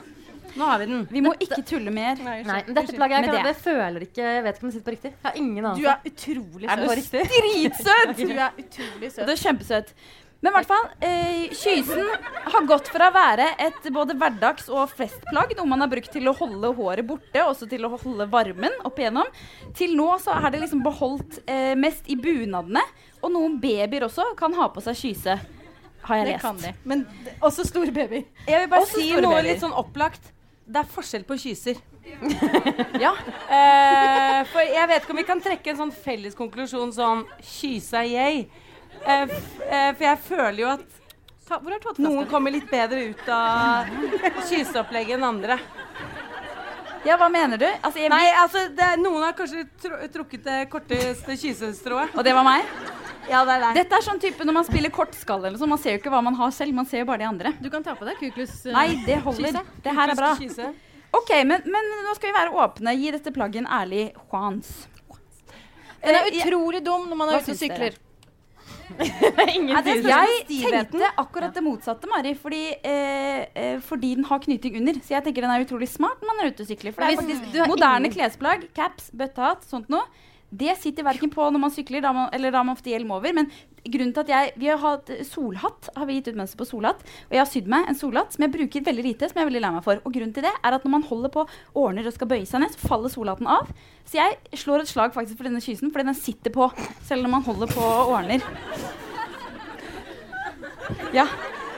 Nå 0.57 0.65
har 0.65 0.79
vi 0.81 0.85
den. 0.89 1.03
Vi 1.11 1.21
må 1.21 1.33
ikke 1.39 1.61
tulle 1.67 1.91
mer. 1.93 2.17
Nei, 2.25 2.39
men 2.47 2.73
dette 2.75 2.95
plagget 2.97 3.27
jeg, 3.29 3.43
det. 3.45 3.55
føler 3.61 4.05
ikke 4.07 4.23
Jeg 4.25 4.43
vet 4.43 4.57
ikke 4.57 4.65
om 4.65 4.71
det 4.71 4.75
sitter 4.77 4.87
på 4.87 4.95
riktig. 4.95 5.11
Jeg 5.11 5.27
har 5.29 5.37
ingen 5.37 5.65
anelse. 5.65 5.83
Du 5.83 5.89
er 5.89 5.99
utrolig 6.09 6.69
Er 6.69 6.75
du 6.75 6.87
Dritsøt! 7.35 8.17
Du 8.19 8.33
er 8.33 8.57
utrolig 8.63 9.11
søt. 9.13 9.25
Det 9.27 9.35
er 9.35 9.43
kjempesøt. 9.43 9.93
Men 10.41 10.53
i 10.53 10.55
hvert 10.55 10.67
fall, 10.69 10.85
eh, 11.03 11.49
kysen 11.51 12.05
har 12.53 12.63
gått 12.69 12.87
fra 12.87 13.09
å 13.09 13.13
være 13.13 13.47
et 13.59 13.89
både 13.91 14.13
hverdags- 14.15 14.69
og 14.71 14.87
festplagg, 14.95 15.51
noe 15.57 15.67
man 15.67 15.81
har 15.83 15.89
brukt 15.91 16.11
til 16.13 16.29
å 16.31 16.33
holde 16.37 16.69
håret 16.77 17.05
borte, 17.05 17.41
også 17.43 17.67
til 17.69 17.83
å 17.83 17.89
holde 17.99 18.27
varmen 18.31 18.71
opp 18.87 18.95
igjennom, 19.01 19.27
til 19.75 19.97
nå 19.99 20.07
så 20.23 20.37
er 20.39 20.51
det 20.55 20.61
liksom 20.63 20.81
beholdt 20.85 21.41
eh, 21.45 21.75
mest 21.75 22.07
i 22.07 22.15
bunadene. 22.15 22.79
Og 23.21 23.33
noen 23.35 23.59
babyer 23.59 24.05
også 24.07 24.29
kan 24.39 24.53
ha 24.55 24.69
på 24.71 24.79
seg 24.85 24.95
kyse, 24.95 25.35
har 26.07 26.15
jeg 26.21 26.25
Det 26.25 26.31
lest. 26.37 26.41
kan 26.41 26.57
de. 26.63 26.71
Men 26.85 27.03
d- 27.25 27.35
også 27.43 27.65
store 27.67 27.91
babyer. 27.91 28.23
Jeg 28.47 28.61
vil 28.63 28.69
bare 28.71 28.81
Også 28.87 28.95
si 28.95 29.09
store 29.11 29.21
noe 29.21 29.35
babyer. 29.35 29.49
litt 29.51 29.59
sånn 29.61 29.75
opplagt. 29.75 30.31
Det 30.69 30.79
er 30.85 30.87
forskjell 30.95 31.25
på 31.27 31.35
kyser. 31.35 31.75
Ja. 33.03 33.11
Eh, 33.51 34.43
for 34.49 34.61
jeg 34.63 34.87
vet 34.87 35.03
ikke 35.03 35.11
om 35.13 35.19
vi 35.19 35.27
kan 35.27 35.41
trekke 35.43 35.67
en 35.73 35.77
sånn 35.83 35.91
felles 35.93 36.33
konklusjon 36.37 36.91
sånn 36.95 37.25
kyse 37.43 37.99
er 38.05 38.09
jeg. 38.13 38.47
Eh, 39.05 39.35
eh, 39.69 39.91
for 39.95 40.05
jeg 40.05 40.23
føler 40.27 40.61
jo 40.63 40.71
at 40.77 40.87
Ta, 41.49 41.57
hvor 41.57 41.73
er 41.73 41.81
noen 41.97 42.27
kommer 42.29 42.53
litt 42.53 42.67
bedre 42.69 43.07
ut 43.09 43.29
av 43.33 43.87
kyseopplegget 44.51 45.15
enn 45.15 45.23
andre. 45.25 45.55
ja, 47.07 47.15
hva 47.17 47.25
mener 47.33 47.57
du? 47.57 47.65
Altså, 47.65 48.03
jeg, 48.03 48.11
Nei, 48.13 48.27
altså 48.37 48.67
det 48.77 48.89
Noen 49.01 49.23
har 49.25 49.33
kanskje 49.33 49.63
tr 49.81 49.95
trukket 50.13 50.43
det 50.45 50.57
korteste 50.69 51.37
kysestrået. 51.41 52.13
og 52.13 52.27
det 52.27 52.35
var 52.37 52.45
meg? 52.45 52.69
Ja, 53.29 53.41
det 53.45 53.55
er 53.55 53.63
deg. 53.63 53.79
Dette 53.79 53.97
er 53.97 54.05
sånn 54.05 54.21
type 54.21 54.45
når 54.45 54.55
man 54.59 54.67
spiller 54.67 54.93
kortskall 54.93 55.41
eller 55.45 55.57
sånn. 55.61 55.71
Man 55.73 55.81
ser 55.81 55.95
jo 55.95 56.01
ikke 56.03 56.13
hva 56.13 56.21
man 56.25 56.37
har 56.37 56.53
selv, 56.53 56.75
man 56.77 56.85
ser 56.89 57.01
jo 57.01 57.07
bare 57.09 57.23
de 57.23 57.27
andre. 57.29 57.53
Du 57.61 57.69
kan 57.73 57.85
ta 57.85 57.95
på 57.97 58.05
deg 58.05 58.21
kuklus. 58.21 58.53
uh, 58.67 58.73
Nei, 58.75 58.87
det 59.07 59.17
holder. 59.25 59.57
kyse. 59.57 59.81
Det 59.85 59.95
her 60.01 60.13
er 60.13 60.19
bra. 60.21 60.29
Kyse. 60.37 60.69
Ok, 61.17 61.33
men, 61.49 61.65
men 61.65 61.89
nå 62.05 62.13
skal 62.17 62.29
vi 62.29 62.35
være 62.37 62.53
åpne. 62.61 62.93
Gi 62.97 63.15
dette 63.17 63.33
plagget 63.33 63.63
en 63.63 63.71
ærlig 63.79 64.03
chance. 64.29 64.85
Den 66.05 66.15
er 66.15 66.29
utrolig 66.29 66.83
dum 66.85 67.09
når 67.09 67.21
man 67.21 67.33
er 67.33 67.41
ute 67.41 67.57
og 67.57 67.59
sykler. 67.59 67.97
dere? 67.97 68.08
Ingen 69.57 69.83
det 69.85 69.95
jeg 70.03 70.45
tenkte 70.49 71.11
akkurat 71.21 71.53
det 71.55 71.63
motsatte, 71.65 72.09
Mari. 72.11 72.33
Fordi, 72.39 72.63
eh, 72.83 73.43
eh, 73.53 73.75
fordi 73.85 74.15
den 74.19 74.27
har 74.29 74.41
knyting 74.43 74.79
under. 74.81 74.99
Så 75.03 75.15
jeg 75.15 75.27
tenker 75.27 75.45
den 75.45 75.53
er 75.53 75.65
utrolig 75.65 75.89
smart 75.91 76.21
når 76.23 76.31
man 76.31 76.41
er 76.43 76.53
ute 76.53 76.65
og 76.65 76.71
sykler. 76.71 76.95
For 76.95 77.05
det 77.05 77.13
er 77.13 77.21
faktisk 77.21 77.69
moderne 77.69 78.11
klesplagg, 78.13 78.67
caps, 78.77 79.11
bøttehatt, 79.15 79.67
sånt 79.69 79.91
noe. 79.93 80.07
Det 80.49 80.73
sitter 80.81 81.05
verken 81.05 81.29
på 81.29 81.45
når 81.45 81.61
man 81.61 81.73
sykler, 81.73 82.01
da 82.01 82.11
man, 82.15 82.29
eller 82.33 82.53
da 82.53 82.63
man 82.65 82.77
ofte 82.77 82.89
hjelm 82.89 83.11
over. 83.13 83.33
Men 83.37 83.51
grunnen 83.85 84.13
til 84.15 84.23
at 84.25 84.31
jeg 84.33 84.53
Vi 84.59 84.69
har 84.71 84.79
hatt 84.81 85.11
solhatt, 85.29 85.89
har 85.95 86.07
vi 86.09 86.17
gitt 86.17 86.31
ut 86.31 86.39
mønster 86.39 86.57
på 86.57 86.67
solhatt. 86.69 87.03
Og 87.29 87.37
jeg 87.37 87.43
har 87.43 87.51
sydd 87.51 87.69
meg 87.69 87.85
en 87.89 87.99
solhatt 87.99 88.33
som 88.33 88.45
jeg 88.45 88.55
bruker 88.55 88.85
veldig 88.87 89.05
lite, 89.05 89.29
som 89.29 89.37
jeg 89.37 89.45
er 89.45 89.51
veldig 89.51 89.63
lei 89.65 89.71
meg 89.75 89.85
for. 89.85 90.01
Og 90.03 90.15
grunnen 90.15 90.33
til 90.33 90.47
det 90.47 90.53
er 90.55 90.77
at 90.77 90.87
når 90.87 90.95
man 90.95 91.05
holder 91.09 91.33
på 91.35 91.45
ordner 91.77 92.09
og 92.09 92.17
skal 92.17 92.31
bøye 92.31 92.49
seg 92.49 92.63
ned, 92.63 92.73
så 92.73 92.89
faller 92.89 93.13
solhatten 93.13 93.49
av. 93.49 93.69
Så 94.09 94.17
jeg 94.17 94.57
slår 94.63 94.85
et 94.85 94.91
slag 94.91 95.13
faktisk 95.13 95.37
for 95.37 95.49
denne 95.49 95.61
kysen, 95.61 95.93
fordi 95.93 96.09
den 96.09 96.17
sitter 96.17 96.55
på 96.55 96.71
selv 97.05 97.25
når 97.25 97.35
man 97.37 97.45
holder 97.45 97.75
på 97.75 97.85
og 97.85 98.17
ordner. 98.17 98.43
Ja. 101.13 101.29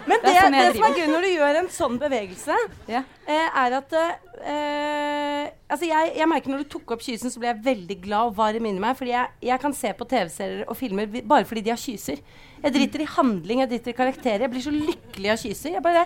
Men 0.07 0.17
Det 0.17 0.25
det, 0.25 0.31
er 0.35 0.41
sånn 0.41 0.55
det, 0.55 0.61
som 0.75 0.85
er 0.87 0.95
gøy 0.97 1.07
når 1.11 1.25
du 1.25 1.29
gjør 1.31 1.57
en 1.61 1.67
sånn 1.69 1.97
bevegelse, 2.01 2.55
Ja. 2.89 3.01
eh, 3.27 3.59
er 3.63 3.75
at 3.77 3.93
eh, 3.97 5.49
Altså, 5.71 5.85
jeg, 5.87 6.11
jeg 6.17 6.27
merker 6.27 6.51
når 6.51 6.63
du 6.65 6.69
tok 6.73 6.91
opp 6.95 7.03
kysen, 7.05 7.31
så 7.31 7.39
ble 7.39 7.47
jeg 7.51 7.61
veldig 7.63 7.97
glad 8.03 8.31
og 8.31 8.35
varm 8.35 8.65
inni 8.67 8.81
meg. 8.83 8.97
Fordi 8.99 9.13
jeg, 9.13 9.29
jeg 9.47 9.59
kan 9.63 9.73
se 9.77 9.93
på 9.95 10.07
TV-serier 10.11 10.65
og 10.67 10.75
filmer 10.79 11.07
bare 11.21 11.45
fordi 11.47 11.63
de 11.67 11.71
har 11.73 11.79
kyser. 11.79 12.19
Jeg 12.63 12.73
driter 12.75 13.05
i 13.05 13.09
handling, 13.15 13.61
jeg 13.63 13.71
driter 13.71 13.93
i 13.93 13.97
karakterer. 14.01 14.43
Jeg 14.47 14.51
blir 14.51 14.65
så 14.65 14.73
lykkelig 14.75 15.31
av 15.31 15.39
kyser. 15.45 15.77
Jeg 15.77 15.85
bare, 15.85 16.03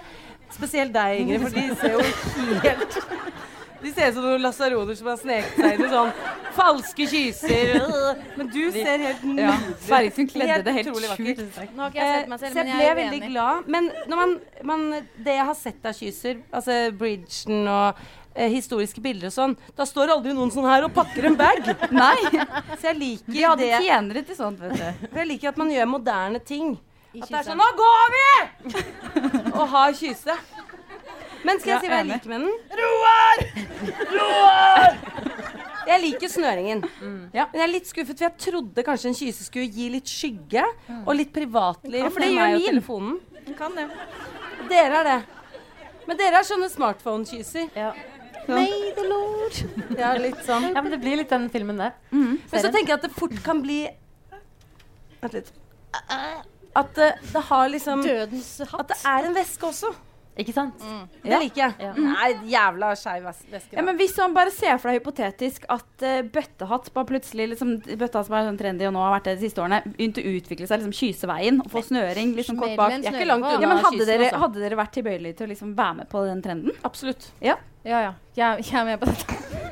spesielt 0.53 0.93
deg, 0.93 1.23
Ingrid, 1.23 1.41
for 1.47 1.55
de 1.55 1.65
ser 1.81 1.95
jo 1.95 2.59
helt 2.67 2.99
De 3.85 3.91
ser 3.93 4.09
ut 4.09 4.15
som 4.17 4.23
noen 4.25 4.41
lasaroner 4.41 4.95
som 4.97 5.09
har 5.11 5.17
sneket 5.21 5.57
seg 5.59 5.75
inn 5.75 5.83
i 5.85 5.89
sånn 5.91 6.13
falske 6.55 7.07
kyser. 7.11 7.71
Men 8.37 8.49
du 8.51 8.61
ser 8.73 9.03
helt 9.05 9.23
Ja, 9.37 9.53
nydelig 9.55 10.27
kledde 10.31 10.61
det 10.65 10.75
helt 10.79 10.91
meg 11.75 11.95
Eh, 11.95 12.27
så 12.39 12.51
jeg 12.51 12.67
ble 12.75 12.91
veldig 12.99 13.21
glad. 13.29 13.67
Men 13.71 13.89
når 14.09 14.21
man, 14.21 14.35
man, 14.71 14.85
det 15.25 15.37
jeg 15.37 15.47
har 15.49 15.57
sett 15.59 15.85
av 15.87 15.95
kyser, 15.97 16.39
altså 16.55 16.77
Bridgen 16.97 17.67
og 17.71 18.01
eh, 18.35 18.49
historiske 18.51 19.03
bilder 19.03 19.31
og 19.31 19.35
sånn, 19.35 19.55
da 19.77 19.87
står 19.87 20.13
aldri 20.15 20.35
noen 20.35 20.51
sånn 20.53 20.67
her 20.69 20.87
og 20.87 20.93
pakker 20.95 21.29
en 21.31 21.37
bag. 21.39 21.71
Nei. 21.95 22.17
Så 22.75 22.91
jeg 22.91 22.99
liker 22.99 23.31
Vi 23.37 23.45
hadde 23.45 23.69
det. 23.69 23.79
tjenere 23.85 24.25
til 24.27 24.39
sånt, 24.39 24.61
vet 24.63 24.75
du. 24.79 25.07
For 25.07 25.23
jeg 25.23 25.31
liker 25.35 25.53
at 25.53 25.61
man 25.61 25.71
gjør 25.73 25.89
moderne 25.97 26.43
ting. 26.43 26.75
I 27.15 27.23
At 27.23 27.31
det 27.31 27.39
er 27.39 27.47
sånn 27.47 27.61
Nå 27.61 27.67
går 27.79 28.13
vi! 28.17 28.27
og 29.57 29.65
har 29.71 29.95
kyse. 29.95 30.35
Men 31.45 31.59
skal 31.61 31.75
jeg 31.75 31.83
si 31.85 31.89
hva 31.91 31.99
jeg 32.01 32.09
liker 32.09 32.31
med 32.31 32.39
den? 32.43 32.53
Roar! 32.81 33.43
Roar! 34.15 35.44
Jeg 35.85 36.01
liker 36.01 36.31
snøringen. 36.31 36.83
Ja. 37.33 37.45
Men 37.51 37.59
jeg 37.59 37.63
er 37.67 37.71
litt 37.71 37.89
skuffet, 37.89 38.17
for 38.17 38.25
jeg 38.25 38.37
trodde 38.41 38.83
kanskje 38.87 39.11
en 39.11 39.17
kyse 39.17 39.45
skulle 39.45 39.69
gi 39.71 39.89
litt 39.93 40.09
skygge 40.09 40.63
og 41.05 41.13
litt 41.17 41.31
privatliv 41.35 42.03
Ja, 42.03 42.09
for 42.09 42.25
det 42.25 42.31
gjør 42.33 42.57
min. 42.57 43.19
Den 43.45 43.57
Kan 43.59 43.75
det. 43.77 43.87
Dere 44.69 45.01
er 45.03 45.09
det. 45.11 45.17
Men 46.07 46.17
dere 46.17 46.41
er 46.41 46.47
sånne 46.47 46.69
smartphone-kyser. 46.73 47.69
Ja. 47.77 47.91
May 48.47 48.91
the 48.97 49.05
Lord. 49.09 49.59
Ja, 49.97 50.11
litt 50.21 50.41
sånn. 50.45 50.67
ja, 50.73 50.81
men 50.81 50.91
det 50.93 50.99
blir 51.01 51.17
litt 51.17 51.31
den 51.33 51.47
filmen 51.53 51.79
der. 51.81 51.95
Men 52.11 52.39
så 52.53 52.69
tenker 52.69 52.93
jeg 52.93 52.99
at 52.99 53.07
det 53.07 53.13
fort 53.17 53.37
kan 53.45 53.61
bli 53.65 53.85
Vent 55.21 55.33
litt. 55.33 55.53
At 56.75 56.91
det, 56.97 57.07
det 57.31 57.41
har 57.47 57.69
liksom 57.71 58.03
Dødens 58.03 58.49
hatt. 58.69 58.81
At 58.83 58.91
det 58.91 58.97
er 59.09 59.29
en 59.29 59.37
veske 59.37 59.65
også. 59.69 59.93
Ikke 60.35 60.51
sant? 60.51 60.81
Det 61.23 61.37
liker 61.39 61.61
jeg. 61.61 61.75
Ja. 61.79 61.91
Nei, 61.95 62.29
jævla 62.51 62.89
skeiv 62.99 63.23
veske. 63.29 63.71
Ja, 63.71 63.83
men 63.87 63.95
Hvis 63.99 64.17
man 64.19 64.35
bare 64.35 64.51
ser 64.51 64.75
for 64.81 64.91
deg 64.91 64.99
hypotetisk 64.99 65.63
at 65.71 66.03
uh, 66.03 66.17
bøttehatt 66.27 66.89
bare 66.95 67.09
plutselig 67.13 67.47
liksom, 67.53 67.77
Bøttehatt 67.85 68.27
som 68.27 68.35
er 68.35 68.49
sånn 68.49 68.59
trendy 68.59 68.87
og 68.89 68.95
nå 68.97 69.03
har 69.05 69.15
vært 69.15 69.29
det 69.29 69.37
de 69.39 69.47
siste 69.47 69.63
årene, 69.63 69.79
begynte 69.95 70.23
å 70.23 70.33
utvikle 70.35 70.67
seg 70.67 70.81
liksom 70.81 70.97
kyseveien 70.99 71.61
og 71.63 71.71
få 71.71 71.85
snøring 71.87 72.35
liksom 72.35 72.59
kort 72.59 72.75
bak. 72.75 72.97
Jeg 72.97 73.07
er 73.13 73.19
ikke 73.21 73.29
langt 73.31 73.47
unna. 73.47 73.61
Ja, 73.63 73.71
men 73.71 73.79
hadde 73.79 73.95
kysen, 73.95 74.11
dere, 74.11 74.27
altså. 74.27 74.41
hadde 74.43 74.65
dere 74.65 74.81
vært 74.81 74.95
tilbøyelige 74.99 75.39
til 75.39 75.47
å 75.47 75.53
liksom 75.53 75.77
være 75.79 76.01
med 76.01 76.11
på 76.11 76.25
den 76.27 76.43
trenden? 76.43 76.83
Absolutt. 76.87 77.31
Ja. 77.43 77.55
Ja, 77.85 78.01
ja. 78.09 78.13
Jeg, 78.35 78.67
jeg 78.67 78.81
er 78.81 78.91
med 78.91 78.99
på 78.99 79.11
dette. 79.13 79.64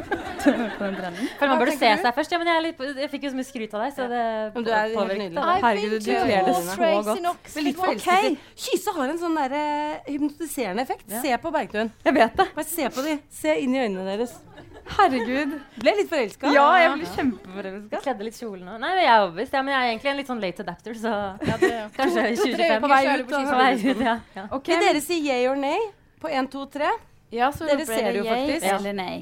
på 0.78 0.84
den 0.84 0.96
trenden. 1.00 1.30
For 1.40 1.52
man 1.52 1.60
bør 1.60 1.66
burde 1.66 1.76
se 1.78 1.90
du? 1.92 2.04
seg 2.06 2.18
først. 2.18 2.36
Ja, 2.36 2.40
men 2.42 2.52
jeg, 2.52 2.64
litt, 2.68 2.84
jeg 3.04 3.12
fikk 3.14 3.28
jo 3.28 3.34
så 3.34 3.40
mye 3.40 3.50
skryt 3.50 3.76
av 3.78 3.86
deg, 3.86 3.94
så 3.98 4.08
det 4.12 4.24
Men 4.56 4.68
du 4.68 4.72
er 4.72 4.94
helt 4.94 5.14
nydelig. 5.24 5.46
Herregud, 5.66 5.98
du 5.98 6.12
kler 6.12 6.48
det 6.50 6.56
så 6.70 6.92
godt. 7.10 7.52
Men 7.56 7.68
litt 7.70 7.82
forelsket. 7.82 8.50
Kyse 8.66 8.96
har 8.98 9.14
en 9.14 9.22
sånn 9.22 9.38
der, 9.42 9.58
uh, 9.58 10.10
hypnotiserende 10.10 10.88
effekt. 10.88 11.06
Ja. 11.12 11.22
Se 11.26 11.38
på 11.44 11.54
Bergtun. 11.54 11.94
Jeg 12.06 12.18
vet 12.20 12.42
det. 12.42 12.50
Bare 12.58 12.70
se 12.70 12.90
på 12.94 13.06
de. 13.06 13.20
Se 13.44 13.56
inn 13.64 13.78
i 13.78 13.86
øynene 13.86 14.08
deres. 14.12 14.38
Herregud. 14.84 15.54
Ble 15.80 15.94
litt 15.96 16.10
forelska. 16.12 16.52
Ja, 16.52 16.66
jeg 16.82 16.92
ble 16.98 17.12
kjempeforelska. 17.16 18.02
Kledde 18.04 18.28
litt 18.28 18.38
kjolen 18.38 18.68
òg. 18.68 18.82
Nei, 18.84 18.92
jeg 19.00 19.08
er 19.08 19.22
overbevist. 19.22 19.56
Ja, 19.56 19.64
men 19.64 19.74
jeg 19.74 19.80
er 19.80 19.92
egentlig 19.94 20.12
en 20.12 20.20
litt 20.20 20.32
sånn 20.32 20.44
late 20.44 20.66
adapter, 20.66 20.98
så 21.00 21.14
kanskje 21.98 22.26
i 22.34 22.38
2025. 22.42 22.84
På 22.84 22.92
vei 22.92 23.02
ut, 23.08 23.26
På 23.32 23.62
vei 23.62 23.72
ut, 23.80 24.04
ja. 24.04 24.18
ja. 24.36 24.46
Vil 24.68 24.84
dere 24.84 25.04
si 25.04 25.22
yay 25.24 25.48
or 25.48 25.60
nay 25.60 25.80
på 26.24 26.32
1, 26.32 26.52
2, 26.52 26.66
3? 26.76 26.92
Ja, 27.34 27.50
så 27.56 27.66
Dere 27.66 27.86
ser 27.88 28.12
det 28.12 28.20
jo 28.20 28.28
faktisk. 28.28 28.68
Eller 28.76 28.94
nei. 28.98 29.16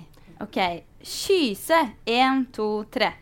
OK. 0.44 0.60
Kyse. 1.02 1.80
Én, 2.06 2.46
to, 2.54 2.70
tre. 2.94 3.14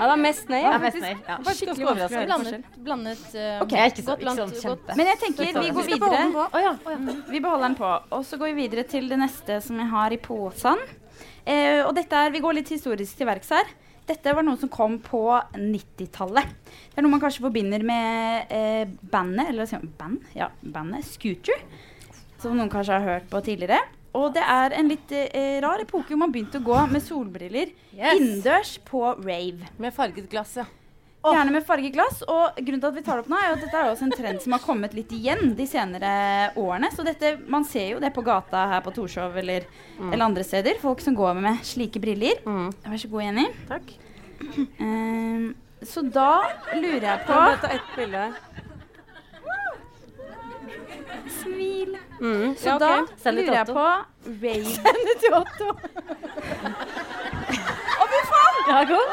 Ja, 0.00 0.06
det 0.08 0.14
er 0.14 0.20
mest 0.22 0.48
nei. 0.48 0.60
Ja, 0.64 0.76
mest 0.80 0.96
nei, 1.02 1.10
ja. 1.26 1.36
Skikkelig 1.44 1.84
overraskende. 1.90 2.24
Blandet, 2.30 2.78
blandet 2.86 3.24
uh, 3.34 3.64
okay. 3.66 3.90
Ikke 3.90 4.04
så, 4.06 4.14
godt 4.14 4.22
ikke 4.24 4.62
sånn 4.62 4.70
godt- 4.70 4.94
Men 4.96 5.10
jeg 5.10 5.20
tenker 5.20 5.44
vi 5.44 5.52
går 5.74 5.84
Vi 5.84 5.92
videre. 5.92 6.22
på. 6.32 6.46
oh, 6.46 6.62
ja. 6.62 6.72
Oh, 6.72 6.94
ja. 6.94 7.16
Vi 7.28 7.40
beholder 7.40 7.66
den 7.68 7.76
på. 7.76 7.90
Og 8.16 8.24
så 8.24 8.38
går 8.40 8.52
vi 8.54 8.62
videre 8.62 8.86
til 8.88 9.10
det 9.12 9.18
neste 9.20 9.60
som 9.60 9.76
jeg 9.82 9.90
har 9.92 10.16
i 10.16 10.20
posen. 10.24 10.80
Eh, 11.44 11.82
og 11.84 11.92
dette 11.94 12.16
er, 12.16 12.30
Vi 12.32 12.40
går 12.40 12.56
litt 12.60 12.72
historisk 12.72 13.16
til 13.20 13.28
verks 13.28 13.52
her. 13.52 13.68
Dette 14.08 14.32
var 14.34 14.42
noe 14.42 14.56
som 14.58 14.72
kom 14.72 14.96
på 15.04 15.20
90-tallet. 15.54 16.48
Det 16.64 16.98
er 16.98 17.04
noe 17.04 17.12
man 17.12 17.20
kanskje 17.22 17.44
forbinder 17.44 17.84
med 17.84 18.50
eh, 18.50 18.88
bandet 19.12 19.50
Eller 19.50 19.62
hva 19.62 19.68
sier 19.68 19.84
man? 19.84 19.92
Band? 20.00 20.32
Ja, 20.34 20.48
bandet 20.62 21.04
Scooter. 21.04 21.60
Som 22.40 22.56
noen 22.56 22.72
kanskje 22.72 22.96
har 22.96 23.04
hørt 23.04 23.28
på 23.30 23.44
tidligere. 23.44 23.84
Og 24.18 24.32
det 24.34 24.42
er 24.42 24.74
en 24.74 24.88
litt 24.90 25.12
eh, 25.14 25.60
rar 25.62 25.78
epoke 25.84 26.08
hvor 26.10 26.18
man 26.18 26.32
begynte 26.34 26.58
å 26.58 26.64
gå 26.66 26.78
med 26.90 27.02
solbriller 27.04 27.70
Yes. 27.94 28.16
innendørs 28.18 28.72
på 28.88 29.04
rave. 29.22 29.68
Med 29.78 29.94
farget 29.94 30.28
glass, 30.32 30.56
ja. 30.58 30.64
Gjerne 31.20 31.52
med 31.52 31.66
farget 31.68 31.92
glass. 31.92 32.22
Og 32.26 32.56
grunnen 32.56 32.80
til 32.80 32.88
at 32.88 32.96
vi 32.96 33.02
tar 33.06 33.18
det 33.20 33.24
opp 33.26 33.30
nå, 33.30 33.36
er 33.38 33.52
at 33.52 33.60
dette 33.60 33.76
er 33.76 33.90
også 33.92 34.06
en 34.08 34.14
trend 34.16 34.40
som 34.40 34.54
har 34.56 34.62
kommet 34.64 34.94
litt 34.96 35.10
igjen 35.12 35.52
de 35.58 35.66
senere 35.68 36.12
årene. 36.56 36.88
Så 36.96 37.04
dette, 37.04 37.34
man 37.52 37.66
ser 37.68 37.90
jo 37.92 38.00
det 38.00 38.10
på 38.16 38.24
gata 38.24 38.64
her 38.72 38.80
på 38.86 38.94
Torshov 38.96 39.36
eller, 39.36 39.66
eller 40.00 40.24
andre 40.24 40.42
steder. 40.48 40.80
Folk 40.80 41.04
som 41.04 41.14
går 41.18 41.36
med 41.44 41.60
slike 41.68 42.00
briller. 42.00 42.40
Vær 42.46 42.96
så 43.02 43.10
god, 43.12 43.26
Jenny. 43.28 43.46
Takk. 43.68 43.92
Ehm, 44.80 45.52
så 45.84 46.02
da 46.08 46.30
lurer 46.74 47.04
jeg 47.04 47.26
på 47.28 47.36
Jeg 47.36 47.52
må 47.52 47.60
ta 47.62 47.70
ett 47.76 47.94
bilde 47.96 48.24
her. 48.24 48.66
Smil. 51.42 51.96
Mm. 52.20 52.56
Så 52.56 52.68
Ja, 52.68 52.74
okay. 52.76 52.88
da 52.88 53.06
Send 53.22 53.36
det 53.36 53.44
til 53.44 53.54
Otto. 53.56 53.72
Å, 53.72 53.74
Otto. 55.40 55.68
faen! 58.30 58.54
rave 58.68 58.70
Ja, 58.70 58.84
god. 58.88 59.06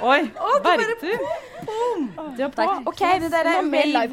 Oi, 0.00 0.30
Bergtun. 0.64 1.18
Du 2.36 2.42
er 2.44 2.48
på. 2.54 2.62
OK, 2.86 2.98
det 3.20 3.30
der 3.32 3.44
er 3.50 3.62
rave. 3.62 4.08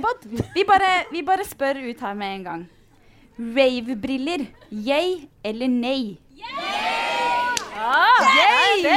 Vi 0.56 0.64
bare, 0.68 1.04
vi 1.12 1.22
bare 1.22 1.46
spør 1.46 1.76
ut 1.90 2.00
her 2.02 2.14
med 2.14 2.36
en 2.36 2.44
gang. 2.44 2.70
Rave-briller. 3.40 4.46
Yay 4.72 5.28
eller 5.44 5.68
nei? 5.68 6.18
Yay! 6.40 7.56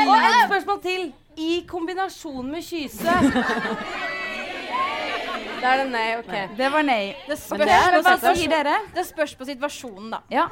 Og 0.09 0.17
et 0.17 0.47
spørsmål 0.47 0.81
til. 0.83 1.13
I 1.39 1.65
kombinasjon 1.69 2.51
med 2.51 2.63
kyse. 2.67 3.11
Da 5.61 5.75
er 5.75 5.85
det 5.85 5.91
nei. 5.93 6.07
OK. 6.21 6.33
Det 6.57 6.73
var 6.73 6.83
nei. 6.87 7.03
Det 7.29 7.39
spørs, 7.39 7.59
Men 7.59 7.67
det 7.69 7.77
er- 7.77 8.03
hva 8.03 8.35
sier 8.37 8.49
dere? 8.49 8.79
det 8.95 9.07
spørs 9.07 9.35
på 9.39 9.45
situasjonen, 9.49 10.11
da. 10.11 10.23
Ja. 10.31 10.49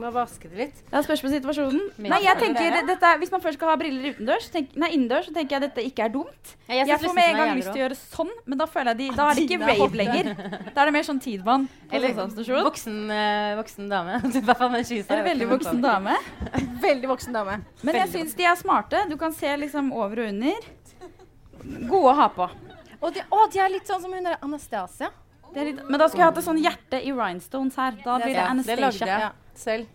Må 0.00 0.08
vaske 0.14 0.48
det 0.48 0.56
litt. 0.56 0.76
Det 0.88 1.00
spørs 1.04 1.20
på 1.20 1.28
situasjonen. 1.28 1.80
Nei, 1.98 2.20
jeg 2.24 2.36
tenker 2.40 2.86
dette, 2.86 3.04
er- 3.04 3.18
Hvis 3.18 3.30
man 3.30 3.42
først 3.42 3.58
skal 3.58 3.68
ha 3.68 3.76
briller 3.76 4.14
utendørs, 4.14 4.46
tenk, 4.50 4.70
nei, 4.74 4.88
innendørs, 4.94 5.26
så 5.28 5.34
tenker 5.34 5.50
jeg 5.58 5.60
dette 5.60 5.82
ikke 5.84 6.04
er 6.06 6.08
dumt. 6.14 6.54
Ja, 6.68 6.74
jeg 6.74 6.86
Jeg, 6.86 6.98
synes 7.00 7.10
får 7.10 7.14
med 7.18 7.24
en 7.28 7.36
gang 7.36 7.56
lyst 7.58 7.72
til 7.72 7.82
å 7.82 7.84
gjøre 7.84 7.96
sånn, 7.98 8.30
men 8.46 8.58
da 8.58 8.66
føler 8.66 8.94
jeg 8.94 8.96
de, 8.96 9.16
da 9.16 9.26
er 9.28 9.34
det 9.34 9.44
ikke 9.44 9.60
rave 9.60 9.96
lenger. 10.00 10.24
Da 10.74 10.80
er 10.80 10.84
det 10.86 10.92
mer 10.94 11.02
sånn 11.02 11.20
tidvann 11.20 11.68
på 11.68 11.92
Eller 11.98 12.14
Sandsstasjon. 12.14 12.64
voksen, 12.64 13.10
eh, 13.10 13.56
voksen 13.60 13.88
dame. 13.90 14.14
I 14.40 14.40
hvert 14.40 14.56
fall 14.56 14.70
med 14.70 14.86
kyse. 14.86 15.10
Eller 15.10 15.24
veldig 15.34 15.48
voksen 15.58 15.82
dame. 15.82 16.16
Veldig 16.88 17.08
voksen 17.12 17.32
dame. 17.36 17.60
Men 17.82 17.94
jeg 17.94 18.08
syns 18.08 18.34
de 18.34 18.44
er 18.44 18.56
smarte. 18.56 19.04
Du 19.10 19.16
kan 19.18 19.32
se 19.32 19.48
liksom 19.56 19.92
over 19.92 20.22
og 20.22 20.28
under. 20.28 20.54
Gode 21.90 22.08
å 22.08 22.14
ha 22.16 22.28
på. 22.28 22.48
Og 23.02 23.14
de, 23.14 23.22
å, 23.32 23.46
de 23.52 23.58
er 23.64 23.70
litt 23.72 23.86
sånn 23.88 24.02
som 24.04 24.12
hun 24.12 24.24
der 24.28 24.36
Anastasia. 24.44 25.10
Det 25.54 25.60
er 25.60 25.64
litt, 25.72 25.80
men 25.88 25.98
da 25.98 26.06
skulle 26.06 26.22
jeg 26.26 26.30
hatt 26.30 26.38
et 26.38 26.46
sånn 26.46 26.60
hjerte 26.62 27.00
i 27.02 27.10
rhinestones 27.16 27.74
her. 27.80 27.96
Da 28.04 28.18
blir 28.20 28.34
det 28.34 28.38
Ja, 28.38 28.52
det 28.54 28.76
lagde 28.78 29.06
jeg 29.08 29.30
selv. 29.58 29.86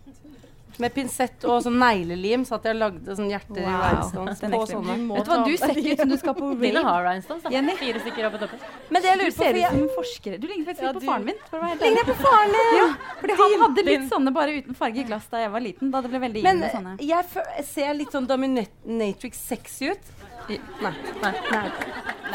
Med 0.76 0.92
pinsett 0.92 1.40
og 1.48 1.62
sånn 1.64 1.78
neglelim 1.80 2.42
satt 2.44 2.66
jeg 2.68 2.74
og 2.76 2.80
lagde 2.82 3.14
sånn 3.16 3.30
hjerter 3.32 3.62
i 3.62 3.64
rhinestones 3.64 4.42
på 4.42 4.58
sånne. 4.68 4.96
Vet 5.14 5.24
du 5.24 5.30
hva, 5.32 5.38
du 5.46 5.54
ser 5.56 5.72
ikke 5.80 5.94
ut 5.94 6.02
som 6.02 6.10
du 6.10 6.16
skal 6.20 6.34
på 6.36 6.50
rave. 6.60 6.82
har 6.84 7.06
rhinestones, 7.06 7.46
da. 7.46 7.52
Jenny. 7.54 7.76
Fire 7.80 8.02
stykker 8.02 8.26
oppe 8.28 8.36
på 8.36 8.42
toppen. 8.50 8.74
Men 8.92 9.00
det 9.06 9.08
jeg 9.08 9.20
lurer 9.22 9.32
på 9.32 9.38
ser 9.46 9.56
ut 9.56 9.64
som 9.70 9.78
en 9.80 9.94
forsker. 9.94 10.36
Du 10.42 10.46
ligner 10.50 10.68
faktisk 10.68 10.84
Ja, 10.84 10.90
litt 10.90 10.98
på 10.98 11.00
du- 11.00 11.08
faren 11.08 11.24
min. 11.30 11.40
For 11.48 11.56
å 11.56 11.62
være 11.64 11.80
Ligner 11.80 12.02
jeg 12.02 12.10
på 12.10 12.18
faren 12.26 12.52
din? 12.58 12.76
Ja, 12.76 12.88
fordi 13.22 13.38
han 13.40 13.56
hadde 13.64 13.86
litt 13.88 14.00
Din. 14.02 14.10
sånne 14.12 14.34
bare 14.36 14.58
uten 14.60 14.76
farge 14.82 15.00
i 15.00 15.06
glass 15.08 15.30
da 15.32 15.40
jeg 15.46 15.54
var 15.56 15.64
liten. 15.64 15.90
Da 15.96 16.04
det 16.04 16.12
ble 16.12 16.20
veldig 16.26 16.44
inn 16.44 16.60
med 16.60 16.76
sånne. 16.76 16.92
Men 17.00 17.08
jeg 17.08 17.64
ser 17.72 17.96
litt 17.96 18.12
sånn 18.12 18.28
dominatrix 18.28 19.40
sexy 19.48 19.94
ut. 19.96 20.12
Nei. 20.48 20.92
nei, 21.22 21.32
nei. 21.52 21.64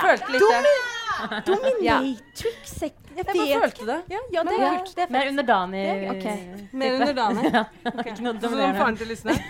Følte 0.02 0.34
litt 0.34 0.47
det. 0.52 0.74
Dominatrix 1.45 2.71
ja. 2.82 2.89
Jeg 3.12 3.17
Jeg 3.17 3.26
bare 3.28 3.62
følte 3.62 3.86
det. 3.86 3.97
Ja, 4.10 4.19
ja, 4.34 4.43
det 4.47 4.56
er. 4.58 4.78
Det 4.95 5.04
er 5.06 5.12
Mer 5.13 5.28
underdanig. 5.30 5.84
ok. 6.13 6.28
Mer 6.82 6.95
under 7.00 7.13
dagen. 7.13 7.43
Ja. 7.56 7.63
Ikke 7.91 8.15
noe 8.24 8.32
Sånn 8.34 8.39
dominerende. 8.45 8.80
faren 8.80 8.97
til 9.02 9.12
Lysne. 9.12 9.36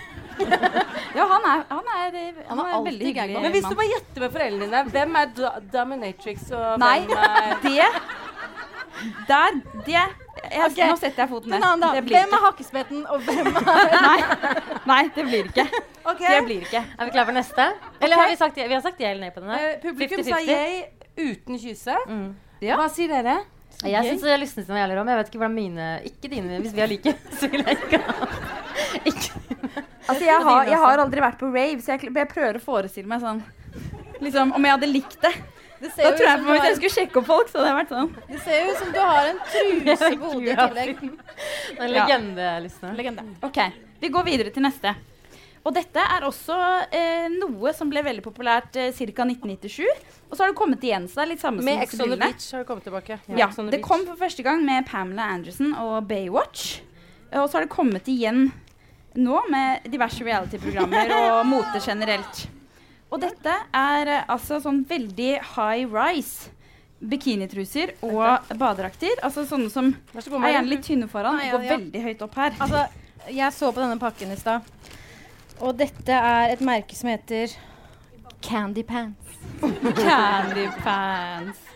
Ja, 1.12 1.26
han 1.28 1.44
er, 1.44 1.62
han 1.68 1.88
er, 1.92 2.14
han 2.48 2.58
han 2.58 2.60
er 2.66 2.84
veldig 2.86 3.06
hyggelig. 3.06 3.40
Men 3.44 3.52
hvis 3.52 3.66
du 3.68 3.74
må 3.76 3.84
gjette 3.84 4.22
med 4.22 4.32
foreldrene 4.32 4.64
dine, 4.64 4.80
hvem 4.94 5.16
er 5.20 5.32
do 5.36 5.50
dominatrix 5.74 6.46
og 6.56 6.78
Nei, 6.80 6.94
hvem 7.04 7.18
er 7.28 7.58
det 7.66 7.88
Der, 9.28 9.58
det 9.86 10.04
jeg, 10.42 10.66
okay. 10.66 10.88
Nå 10.90 10.96
setter 11.00 11.22
jeg 11.24 11.30
foten 11.30 11.52
ned. 11.54 11.64
Annen. 11.66 11.94
Det 11.96 12.02
blir 12.06 12.18
Hvem 12.18 12.36
er 12.36 12.44
hakkespetten, 12.46 13.02
og 13.06 13.22
hvem 13.26 13.50
er 13.52 14.02
Nei, 14.08 14.18
nei, 14.90 15.02
det 15.14 15.24
blir 15.28 15.48
ikke. 15.52 15.66
Det 16.18 16.42
blir 16.48 16.66
ikke. 16.66 16.82
Er 16.98 17.08
vi 17.08 17.14
klare 17.14 17.28
for 17.30 17.36
neste? 17.38 17.68
Eller 18.00 18.22
har 18.22 18.30
vi 18.32 18.38
sagt 18.40 18.58
Vi 18.58 18.74
har 18.74 18.84
sagt 18.84 19.00
ja 19.02 19.12
eller 19.12 19.26
nei 19.28 19.32
på 19.34 19.42
den 19.44 19.52
Uh. 19.52 19.80
Publikum 19.82 20.22
sa 20.24 20.38
50-50. 20.40 20.50
jeg 20.50 21.32
uten 21.32 21.58
kyse. 21.60 21.96
Ja. 22.62 22.78
Hva 22.80 22.88
sier 22.92 23.10
dere? 23.12 23.40
Jeg 23.82 24.06
syns 24.06 24.22
listen 24.38 24.64
sin 24.64 24.74
var 24.74 24.84
jævlig 24.84 24.96
rå, 24.98 25.04
men 25.04 25.14
jeg 25.14 25.20
vet 25.22 25.30
ikke 25.32 25.40
hvordan 25.40 25.54
mine 25.56 25.86
Ikke 26.06 26.28
dine, 26.30 26.58
hvis 26.62 26.74
vi 26.76 26.82
har 26.84 26.90
like, 26.90 27.14
så 27.40 27.48
vil 27.50 27.64
jeg 27.66 27.78
ikke 27.80 27.98
ha 27.98 28.28
Ikke 29.10 29.30
Altså, 30.06 30.24
jeg 30.26 30.38
har, 30.44 30.68
jeg 30.68 30.78
har 30.82 31.02
aldri 31.02 31.22
vært 31.24 31.40
på 31.40 31.48
rave, 31.50 31.80
så 31.82 31.96
jeg, 31.96 32.12
jeg 32.14 32.28
prøver 32.30 32.58
å 32.58 32.62
forestille 32.62 33.10
meg 33.10 33.22
sånn 33.24 33.42
Liksom, 34.22 34.52
Om 34.54 34.68
jeg 34.68 34.76
hadde 34.76 34.90
likt 34.90 35.18
det. 35.24 35.32
Det 35.82 35.90
Da 35.96 36.10
tror 36.14 36.28
jeg 36.28 36.42
på 36.42 36.52
Hvis 36.52 36.66
jeg 36.68 36.76
skulle 36.78 36.94
sjekke 36.94 37.18
opp 37.20 37.26
folk, 37.26 37.48
så 37.50 37.58
hadde 37.58 37.70
jeg 37.70 37.78
vært 37.80 37.94
sånn. 37.94 38.10
det 38.28 38.42
ser 38.44 38.60
jo 38.60 38.66
ut 38.74 38.82
som 38.82 38.92
du 38.94 38.98
har 39.02 39.30
en 39.30 39.40
truse 39.54 40.10
på 40.20 40.34
hodet 40.34 40.52
i 40.52 40.58
tillegg. 40.60 41.00
En 41.78 41.96
legendeliste. 41.96 42.92
Legende. 42.98 43.24
OK, 43.48 43.58
vi 44.04 44.12
går 44.14 44.28
videre 44.28 44.54
til 44.54 44.62
neste. 44.62 44.94
Og 45.62 45.74
dette 45.74 46.02
er 46.02 46.24
også 46.26 46.56
eh, 46.90 47.28
noe 47.30 47.70
som 47.74 47.90
ble 47.90 48.02
veldig 48.02 48.22
populært 48.24 48.78
eh, 48.78 48.90
ca. 48.90 49.26
1997. 49.26 49.84
Og 50.28 50.34
så 50.34 50.42
har 50.42 50.50
det 50.50 50.58
kommet 50.58 50.86
igjen. 50.86 51.06
så 51.06 51.20
det 51.20 51.26
er 51.26 51.30
litt 51.34 51.44
samme 51.44 51.62
Med 51.62 51.78
som 51.78 51.84
Ex 51.84 52.00
on 52.00 52.14
the. 52.14 52.18
Beach 52.18 52.48
har 52.54 52.64
det 52.64 52.70
kommet 52.70 52.88
tilbake. 52.88 53.18
Ja, 53.28 53.36
ja 53.44 53.50
det 53.50 53.68
Beach. 53.76 53.84
kom 53.86 54.06
for 54.08 54.18
første 54.18 54.46
gang 54.46 54.64
med 54.66 54.88
Pamela 54.90 55.28
Anderson 55.34 55.74
og 55.78 56.08
Baywatch. 56.10 56.80
Og 57.32 57.46
så 57.46 57.58
har 57.58 57.66
det 57.66 57.72
kommet 57.72 58.10
igjen 58.10 58.48
nå 59.14 59.42
med 59.52 59.86
diverse 59.92 60.24
reality-programmer 60.24 61.14
og 61.20 61.46
mote 61.46 61.80
generelt. 61.84 62.46
Og 63.12 63.20
dette 63.20 63.54
er 63.76 64.08
eh, 64.08 64.24
altså 64.32 64.58
sånn 64.64 64.82
veldig 64.88 65.32
high 65.54 65.84
rise. 65.92 66.50
Bikinitruser 67.02 67.96
og 68.06 68.52
badedrakter. 68.54 69.18
Altså 69.26 69.42
sånne 69.48 69.68
som 69.74 69.90
god, 70.14 70.36
er 70.38 70.54
gjerne 70.54 70.70
litt 70.70 70.84
tynne 70.86 71.08
foran. 71.10 71.40
og 71.40 71.44
ja, 71.44 71.56
Går 71.56 71.66
ja. 71.66 71.76
veldig 71.76 72.02
høyt 72.06 72.22
opp 72.28 72.38
her. 72.38 72.54
Altså, 72.62 72.84
jeg 73.28 73.54
så 73.56 73.72
på 73.74 73.82
denne 73.82 73.98
pakken 74.02 74.32
i 74.34 74.38
stad, 74.38 74.70
og 75.62 75.76
dette 75.78 76.14
er 76.14 76.54
et 76.54 76.62
merke 76.64 76.96
som 76.98 77.10
heter 77.10 77.52
Candy 78.42 78.82
Pants. 78.86 79.36
Candy 79.98 80.66
pants. 80.82 81.71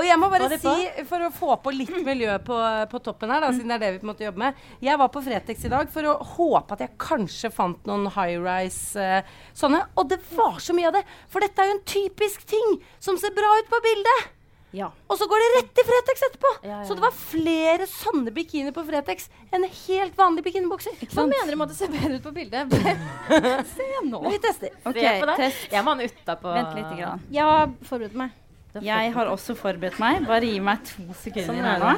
Og 0.00 0.06
jeg 0.08 0.16
må 0.16 0.30
bare 0.32 0.48
si, 0.56 1.04
for 1.08 1.26
å 1.26 1.30
få 1.34 1.56
på 1.60 1.74
litt 1.74 1.92
miljø 2.06 2.38
på, 2.46 2.56
på 2.88 3.02
toppen 3.04 3.32
her, 3.34 3.44
da, 3.44 3.52
siden 3.52 3.68
det 3.68 3.76
er 3.76 3.84
det 3.84 3.92
vi 3.92 4.00
på 4.00 4.08
en 4.08 4.12
måte 4.14 4.24
jobber 4.24 4.44
med 4.46 4.64
Jeg 4.86 5.00
var 5.02 5.12
på 5.12 5.20
Fretex 5.26 5.68
i 5.68 5.72
dag 5.72 5.92
for 5.92 6.08
å 6.08 6.16
håpe 6.38 6.76
at 6.76 6.84
jeg 6.86 6.96
kanskje 7.04 7.52
fant 7.52 7.88
noen 7.88 8.08
high 8.16 8.40
rise 8.40 8.96
uh, 9.20 9.38
sånne. 9.52 9.84
Og 10.00 10.08
det 10.08 10.22
var 10.32 10.56
så 10.64 10.76
mye 10.76 10.88
av 10.88 10.96
det! 10.96 11.04
For 11.28 11.44
dette 11.44 11.60
er 11.60 11.68
jo 11.70 11.76
en 11.76 11.86
typisk 11.92 12.48
ting 12.48 12.78
som 13.02 13.20
ser 13.20 13.36
bra 13.36 13.52
ut 13.60 13.68
på 13.68 13.82
bildet! 13.84 14.30
Ja. 14.72 14.86
Og 15.10 15.18
så 15.18 15.26
går 15.26 15.42
det 15.42 15.46
rett 15.56 15.70
til 15.74 15.86
Fretex 15.88 16.24
etterpå! 16.28 16.50
Ja, 16.62 16.70
ja, 16.70 16.82
Så 16.86 16.96
det 16.96 17.02
var 17.02 17.14
flere 17.16 17.88
sånne 17.90 18.32
bikinier 18.34 18.74
på 18.74 18.84
Fretex 18.86 19.26
enn 19.50 19.66
helt 19.66 20.14
vanlige 20.18 20.46
bikinibukser. 20.46 20.94
Hva 21.10 21.26
mener 21.26 21.50
du 21.50 21.58
med 21.58 21.66
at 21.66 21.74
det 21.74 21.80
ser 21.80 21.90
bedre 21.92 22.20
ut 22.20 22.28
på 22.28 22.34
bildet? 22.36 22.76
Se 23.74 23.88
nå. 24.06 24.22
Vi 24.28 24.38
tester. 24.46 24.76
Okay, 24.84 25.02
Se 25.02 25.16
på 25.18 25.32
det. 25.32 25.40
test. 25.42 25.66
Jeg 25.74 25.84
må 25.84 25.96
ha 25.96 26.00
den 26.00 26.14
utapå. 26.14 26.54
Vent 26.54 26.78
litt. 26.78 26.94
Grann. 27.00 27.26
Jeg 27.34 27.50
har 27.50 27.74
forberedt 27.90 28.16
meg. 28.22 28.38
Jeg 28.82 29.12
har 29.14 29.26
også 29.26 29.54
forberedt 29.58 29.98
meg. 29.98 30.26
Bare 30.28 30.46
gi 30.46 30.60
meg 30.62 30.84
to 30.86 31.02
sekunder 31.18 31.48
Sånn 31.48 31.64
her 31.64 31.72
er 31.74 31.80
nå. 31.82 31.94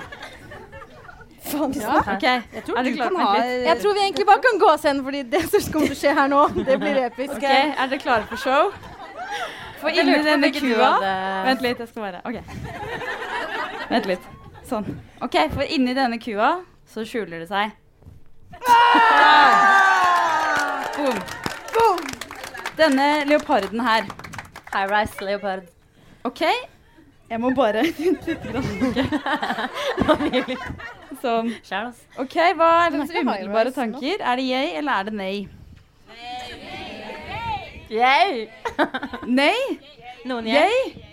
Sånn. 1.42 1.74
Ja, 1.76 1.98
ok. 2.00 2.22
Jeg 2.24 2.62
tror 2.64 2.78
ha. 3.18 3.32
Jeg 3.42 3.80
tror 3.82 3.94
vi 3.98 4.00
egentlig 4.06 4.26
bare 4.26 4.40
kan 4.44 4.61
gå 4.62 4.68
oss 4.72 4.87
hen, 4.88 5.02
fordi 5.04 5.22
det 5.28 5.42
som 5.50 5.66
kommer 5.72 5.90
til 5.90 5.96
å 5.96 6.00
skje 6.00 6.14
her 6.16 6.28
nå, 6.32 6.42
det 6.68 6.78
blir 6.80 7.00
episk. 7.02 7.35
Ok, 7.37 7.44
Er 7.50 7.90
dere 7.90 7.98
klare 8.00 8.28
for 8.30 8.40
show? 8.40 8.72
For 9.82 9.90
inni 9.90 10.20
denne 10.22 10.52
kua 10.54 10.92
hadde- 10.94 11.44
Vent 11.48 11.64
litt, 11.66 11.78
jeg 11.82 11.88
skal 11.90 12.02
bare 12.06 12.20
OK. 12.24 12.38
Vent 13.90 14.06
litt. 14.12 14.28
Sånn. 14.70 14.87
OK, 15.26 15.37
for 15.52 15.66
inni 15.66 15.92
denne 15.98 16.20
kua 16.22 16.52
så 16.92 17.02
skjuler 17.08 17.42
det 17.42 17.48
seg 17.50 17.72
Boom. 20.96 21.18
Denne 22.78 23.24
leoparden 23.28 23.80
her. 23.85 24.06
High 24.72 24.87
rise 24.88 25.20
leopard. 25.24 25.66
OK. 26.28 26.42
Jeg 27.32 27.40
må 27.40 27.50
bare. 27.56 27.82
Sånn. 31.22 31.48
OK, 32.20 32.37
hva 32.58 32.68
er 32.82 32.87
er 32.87 32.94
deres 32.96 33.14
umiddelbare 33.14 33.72
tanker? 33.72 34.20
Er 34.20 34.37
det 34.40 34.44
yay, 34.44 34.68
eller 34.80 34.92
er 34.92 35.08
det 35.08 35.14
nei? 35.16 35.48
Yay! 37.92 38.46
Nei? 39.28 39.56
Noen 40.28 40.46
yay? 40.48 40.76
Yay? 40.76 41.08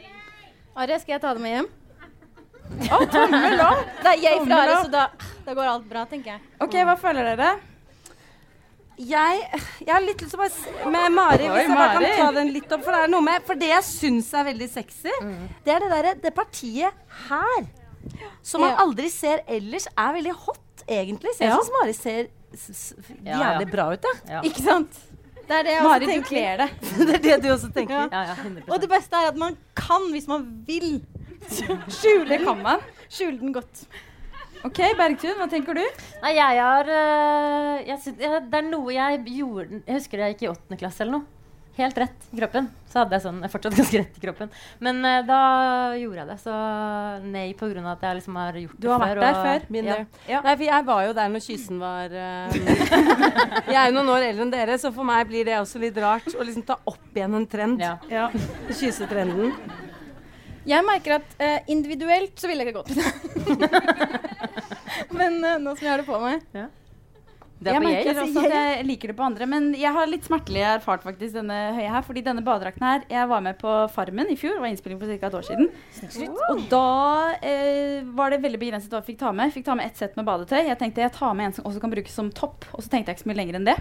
Are, 0.80 1.00
skal 1.00 1.18
jeg 1.18 1.24
ta 1.24 1.34
det 1.36 1.44
med 1.44 1.56
hjem? 1.56 1.68
Å, 2.70 3.00
tommel 3.12 3.64
opp. 3.66 3.82
Det 4.04 4.12
er 4.14 4.22
jeg 4.24 4.44
fra 4.46 4.60
Are, 4.64 4.78
så 4.84 4.92
da, 4.94 5.08
da 5.48 5.56
går 5.58 5.72
alt 5.74 5.88
bra, 5.90 6.06
tenker 6.08 6.36
jeg. 6.36 6.42
OK, 6.64 6.78
hva 6.88 6.96
føler 7.02 7.32
dere? 7.32 7.50
Jeg, 9.00 9.42
jeg 9.86 9.94
har 9.94 10.04
litt 10.04 10.22
lyst 10.22 10.34
til 10.36 10.40
å 10.40 10.44
bare 10.44 10.92
Med 10.92 11.14
Mari, 11.16 11.46
hvis 11.48 11.68
jeg 11.70 11.78
bare 11.80 12.00
kan 12.04 12.18
ta 12.20 12.32
den 12.36 12.50
litt 12.56 12.72
opp. 12.76 12.82
For 12.84 12.92
det 12.96 13.02
er 13.06 13.12
noe 13.14 13.24
med 13.26 13.46
For 13.48 13.56
det 13.62 13.70
jeg 13.72 13.86
syns 13.88 14.32
er 14.36 14.48
veldig 14.50 14.68
sexy, 14.74 15.14
det 15.66 15.74
er 15.76 15.86
det 15.86 15.90
derre 15.94 16.14
Det 16.26 16.34
partiet 16.36 17.06
her. 17.30 17.70
Som 18.44 18.62
man 18.66 18.76
aldri 18.84 19.10
ser 19.12 19.42
ellers, 19.48 19.88
er 19.96 20.14
veldig 20.16 20.34
hot, 20.46 20.84
egentlig. 20.88 21.32
Så 21.38 21.44
jeg 21.46 21.52
Ja. 21.52 21.58
syns 21.60 21.72
Mari 21.78 21.94
ser 21.94 22.28
jævlig 23.26 23.70
bra 23.72 23.88
ut, 23.94 24.06
ja. 24.28 24.42
Ikke 24.48 24.64
sant? 24.66 25.00
Det 25.50 25.58
er 25.58 25.64
det 25.66 25.72
jeg 25.74 25.84
Mari, 25.84 26.06
også 26.06 26.16
du 26.22 26.28
kler 26.30 26.58
det. 26.62 26.70
det 27.08 27.16
er 27.16 27.24
det 27.26 27.38
du 27.44 27.50
også 27.56 27.72
tenker. 27.74 27.96
Ja. 27.96 28.08
Ja, 28.12 28.36
ja, 28.36 28.62
Og 28.70 28.82
det 28.84 28.90
beste 28.92 29.16
er 29.18 29.32
at 29.32 29.38
man 29.40 29.58
kan, 29.76 30.10
hvis 30.14 30.28
man 30.30 30.46
vil, 30.68 31.02
skjule, 32.00 32.38
kammaen. 32.44 32.84
skjule 33.10 33.40
den 33.40 33.54
godt. 33.56 33.86
OK, 34.68 34.80
Bergtun, 35.00 35.38
hva 35.40 35.48
tenker 35.52 35.78
du? 35.78 35.84
Nei, 36.24 36.34
jeg 36.36 36.60
har 36.60 36.90
øh, 36.92 37.76
jeg 37.88 38.00
synes, 38.04 38.18
jeg, 38.20 38.42
Det 38.52 38.58
er 38.60 38.66
noe 38.68 38.92
jeg 38.92 39.22
gjorde 39.38 39.78
Jeg 39.86 39.96
husker 40.02 40.24
jeg 40.26 40.34
gikk 40.36 40.42
i 40.44 40.50
åttende 40.52 40.80
klasse 40.82 41.06
eller 41.06 41.20
noe. 41.20 41.36
Helt 41.80 41.96
rett 41.96 42.26
i 42.34 42.36
kroppen. 42.42 42.66
Så 42.92 42.98
hadde 43.00 43.16
jeg 43.16 43.24
sånn 43.24 43.38
Jeg 43.46 43.52
fortsatt 43.54 43.76
ganske 43.80 44.00
rett 44.02 44.18
i 44.20 44.24
kroppen. 44.26 44.50
Men 44.84 44.98
uh, 45.06 45.22
da 45.24 45.38
gjorde 45.96 46.20
jeg 46.20 46.28
det. 46.34 46.36
Så 46.44 46.56
nei 47.32 47.46
på 47.56 47.70
grunn 47.72 47.88
av 47.88 47.94
at 47.96 48.04
jeg 48.10 48.18
liksom 48.20 48.36
har 48.42 48.58
gjort 48.60 48.76
det 48.76 48.82
før. 48.82 48.84
Du 48.84 48.90
har 48.92 49.00
vært 49.06 49.14
før. 49.14 49.22
der 49.24 49.38
og- 49.38 49.48
før. 49.48 49.68
Been 49.78 49.88
Ja. 49.88 49.98
Ja. 50.28 50.42
Nei, 50.44 50.56
for 50.60 50.66
jeg 50.68 50.88
var 50.92 51.06
jo 51.08 51.14
der 51.22 51.32
når 51.38 51.46
kysen 51.48 51.80
var 51.80 52.18
uh, 52.20 52.52
Jeg 53.72 53.80
er 53.80 53.86
jo 53.88 53.96
noen 53.96 54.12
år 54.18 54.28
eldre 54.28 54.44
enn 54.50 54.52
dere, 54.58 54.76
så 54.84 54.92
for 54.92 55.08
meg 55.08 55.24
blir 55.32 55.48
det 55.48 55.56
også 55.62 55.80
litt 55.80 55.96
rart 56.04 56.28
å 56.36 56.44
liksom 56.44 56.68
ta 56.68 56.76
opp 56.84 57.16
igjen 57.16 57.40
en 57.40 57.48
trend. 57.48 57.80
Ja. 57.80 57.96
Ja. 58.12 58.28
Kysetrenden. 58.76 59.56
Jeg 60.68 60.84
merker 60.86 61.16
at 61.22 61.32
uh, 61.40 61.62
individuelt 61.72 62.36
så 62.38 62.52
ville 62.52 62.66
jeg 62.68 62.74
ikke 62.74 62.84
gått 62.84 62.92
det. 63.00 63.08
Men 65.20 65.40
uh, 65.44 65.56
nå 65.62 65.74
som 65.78 65.86
jeg 65.88 65.92
har 65.96 66.02
det 66.04 66.06
på 66.10 66.20
meg 66.22 66.44
Det 67.60 67.72
er 67.72 67.76
Jeg 67.76 67.82
på 67.82 67.88
merker 67.90 68.10
jeg. 68.10 68.18
også 68.24 68.44
at 68.46 68.54
jeg 68.56 68.86
liker 68.88 69.12
det 69.12 69.16
på 69.18 69.24
andre, 69.26 69.46
men 69.52 69.66
jeg 69.76 69.92
har 69.92 70.08
litt 70.08 70.24
smertelig 70.24 70.62
erfart 70.64 71.04
faktisk 71.04 71.34
denne 71.36 71.58
høye 71.76 71.90
her. 71.92 72.06
Fordi 72.08 72.22
denne 72.24 72.44
badedrakten 72.46 72.86
her 72.88 73.02
Jeg 73.10 73.28
var 73.28 73.42
med 73.44 73.58
på 73.60 73.74
Farmen 73.92 74.30
i 74.32 74.38
fjor, 74.40 74.56
det 74.56 74.64
var 74.64 74.72
innspilling 74.72 75.02
for 75.02 75.12
ca. 75.12 75.28
et 75.28 75.36
år 75.42 75.48
siden. 75.50 75.68
Og 76.54 76.62
da 76.72 76.86
eh, 77.44 78.00
var 78.16 78.32
det 78.32 78.40
veldig 78.46 78.62
begrenset 78.62 78.94
hva 78.94 79.02
jeg 79.02 79.10
fikk 79.12 79.20
ta 79.26 79.34
med. 79.36 79.50
Jeg 79.50 79.58
Fikk 79.60 79.68
ta 79.68 79.76
med 79.76 79.90
ett 79.92 80.00
sett 80.00 80.16
med 80.16 80.30
badetøy. 80.30 80.62
Jeg 80.70 80.80
tenkte 80.80 81.04
jeg 81.04 81.12
tar 81.18 81.36
med 81.36 81.50
en 81.50 81.58
som 81.60 81.68
også 81.68 81.84
kan 81.84 81.92
brukes 81.92 82.16
som 82.16 82.32
topp, 82.32 82.64
og 82.72 82.86
så 82.86 82.94
tenkte 82.94 83.12
jeg 83.12 83.20
ikke 83.20 83.26
så 83.28 83.32
mye 83.34 83.42
lenger 83.42 83.60
enn 83.60 83.68
det. 83.74 83.78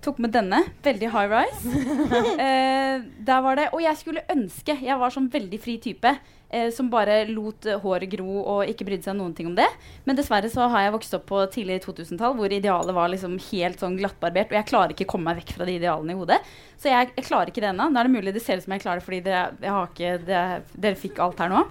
Tok 0.00 0.20
med 0.22 0.32
denne. 0.32 0.62
Veldig 0.84 1.08
high 1.12 1.28
rise. 1.28 1.70
eh, 2.46 3.02
der 3.20 3.40
var 3.44 3.58
det 3.58 3.66
Og 3.74 3.82
jeg 3.84 3.98
skulle 4.00 4.24
ønske 4.32 4.78
jeg 4.80 4.96
var 5.00 5.12
sånn 5.12 5.28
veldig 5.32 5.60
fri 5.60 5.76
type. 5.82 6.14
Eh, 6.50 6.70
som 6.74 6.88
bare 6.90 7.20
lot 7.28 7.66
eh, 7.68 7.78
håret 7.78 8.10
gro 8.10 8.40
og 8.40 8.64
ikke 8.66 8.88
brydde 8.88 9.06
seg 9.06 9.14
noen 9.18 9.34
ting 9.36 9.50
om 9.50 9.54
det. 9.58 9.68
Men 10.08 10.18
dessverre 10.18 10.50
så 10.50 10.66
har 10.72 10.86
jeg 10.86 10.94
vokst 10.96 11.14
opp 11.14 11.28
på 11.28 11.44
tidlig 11.52 11.78
2000-tall 11.84 12.34
hvor 12.38 12.50
idealet 12.50 12.96
var 12.96 13.12
liksom 13.12 13.36
helt 13.50 13.82
sånn 13.82 13.98
glattbarbert. 14.00 14.50
Og 14.50 14.58
jeg 14.58 14.70
klarer 14.72 14.96
ikke 14.96 15.06
å 15.06 15.12
komme 15.12 15.30
meg 15.30 15.44
vekk 15.44 15.54
fra 15.58 15.68
de 15.68 15.76
idealene 15.78 16.16
i 16.16 16.18
hodet. 16.18 16.40
Så 16.80 16.90
jeg, 16.90 17.12
jeg 17.14 17.28
klarer 17.28 17.52
ikke 17.52 17.62
det 17.62 17.70
ennå. 17.70 17.90
Nå 17.92 18.00
er 18.00 18.08
det 18.08 18.16
mulig 18.16 18.34
det 18.34 18.42
ser 18.42 18.58
ut 18.58 18.66
som 18.66 18.74
jeg 18.74 18.82
klarer 18.86 19.02
det 19.02 19.06
fordi 19.06 19.20
det, 19.28 19.44
jeg 19.62 19.76
har 19.76 19.92
ikke, 19.92 20.16
det, 20.26 20.42
dere 20.86 21.02
fikk 21.04 21.22
alt 21.22 21.44
her 21.44 21.52
nå. 21.52 21.66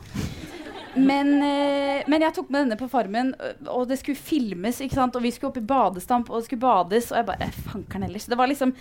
Men, 0.96 1.34
eh, 1.44 2.04
men 2.08 2.22
jeg 2.26 2.34
tok 2.34 2.50
med 2.50 2.66
denne 2.66 2.78
på 2.80 2.90
Farmen, 2.90 3.34
og 3.68 3.88
det 3.90 4.00
skulle 4.02 4.18
filmes. 4.18 4.82
Og 4.82 5.22
vi 5.22 5.32
skulle 5.32 5.52
opp 5.52 5.60
i 5.62 5.66
badestamp, 5.74 6.30
og 6.30 6.40
det 6.40 6.50
skulle 6.50 6.64
bades. 6.64 7.12
Og 7.12 7.20
jeg 7.22 7.30
bare 7.30 7.52
Fankeren 7.68 8.08
ellers. 8.10 8.26
Det 8.26 8.38
var 8.40 8.50
liksom 8.50 8.74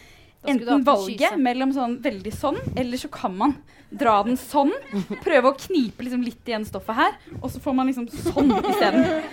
enten 0.46 0.84
valget 0.86 1.34
mellom 1.42 1.72
sånn 1.74 1.98
veldig 2.02 2.32
sånn, 2.32 2.58
eller 2.78 3.00
så 3.00 3.10
kan 3.10 3.34
man 3.36 3.56
dra 3.90 4.22
den 4.22 4.36
sånn. 4.38 4.70
Prøve 5.24 5.50
å 5.50 5.56
knipe 5.58 6.04
liksom 6.06 6.22
litt 6.24 6.46
igjen 6.48 6.66
stoffet 6.68 6.94
her, 6.94 7.16
og 7.40 7.50
så 7.50 7.60
får 7.64 7.74
man 7.74 7.90
liksom 7.90 8.06
sånn 8.12 8.52
isteden. 8.60 9.24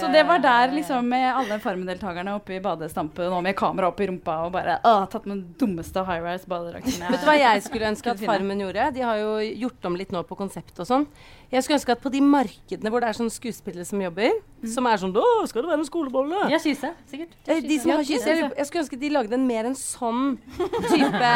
Så 0.00 0.08
det 0.12 0.22
var 0.28 0.42
der 0.42 0.72
liksom 0.74 1.08
med 1.08 1.26
alle 1.30 1.58
Farmen-deltakerne 1.62 2.34
oppe 2.38 2.56
i 2.56 2.60
badestampen 2.64 3.32
og 3.32 3.42
med 3.46 3.56
kamera 3.58 3.90
opp 3.90 4.00
i 4.00 4.08
rumpa 4.10 4.38
og 4.46 4.54
bare 4.54 4.78
å, 4.86 4.94
tatt 5.10 5.26
med 5.28 5.36
den 5.36 5.54
dummeste 5.60 6.04
high-rise 6.06 6.48
badedrakten 6.50 7.04
Vet 7.10 7.20
du 7.22 7.28
hva 7.28 7.36
jeg 7.38 7.62
skulle 7.66 7.88
ønske 7.92 8.14
at 8.14 8.22
Farmen 8.24 8.62
gjorde? 8.64 8.90
De 8.96 9.04
har 9.06 9.20
jo 9.20 9.36
gjort 9.66 9.90
om 9.90 9.98
litt 10.00 10.14
nå 10.14 10.24
på 10.28 10.38
konsept 10.38 10.80
og 10.82 10.88
sånn. 10.88 11.06
Jeg 11.50 11.64
skulle 11.66 11.80
ønske 11.80 11.94
at 11.96 12.02
på 12.02 12.12
de 12.14 12.20
markedene 12.22 12.90
hvor 12.92 13.02
det 13.02 13.08
er 13.10 13.16
sånne 13.18 13.34
skuespillere 13.34 13.86
som 13.86 13.98
jobber, 14.02 14.36
som 14.70 14.86
er 14.86 15.00
sånn 15.02 15.10
'Å, 15.16 15.46
skal 15.50 15.64
det 15.64 15.70
være 15.72 15.80
en 15.82 15.88
skolebolle?' 15.88 16.42
Har 16.46 16.62
kyse, 16.62 16.92
sikkert. 17.10 17.32
Eh, 17.48 17.60
De 17.60 17.78
som 17.80 17.90
har 17.90 18.04
kyse. 18.04 18.26
jeg, 18.28 18.52
jeg 18.56 18.66
skulle 18.68 18.82
ønske 18.84 19.00
de 19.00 19.10
lagde 19.10 19.34
en 19.34 19.46
mer 19.48 19.66
en 19.66 19.74
sånn 19.74 20.38
type 20.92 21.32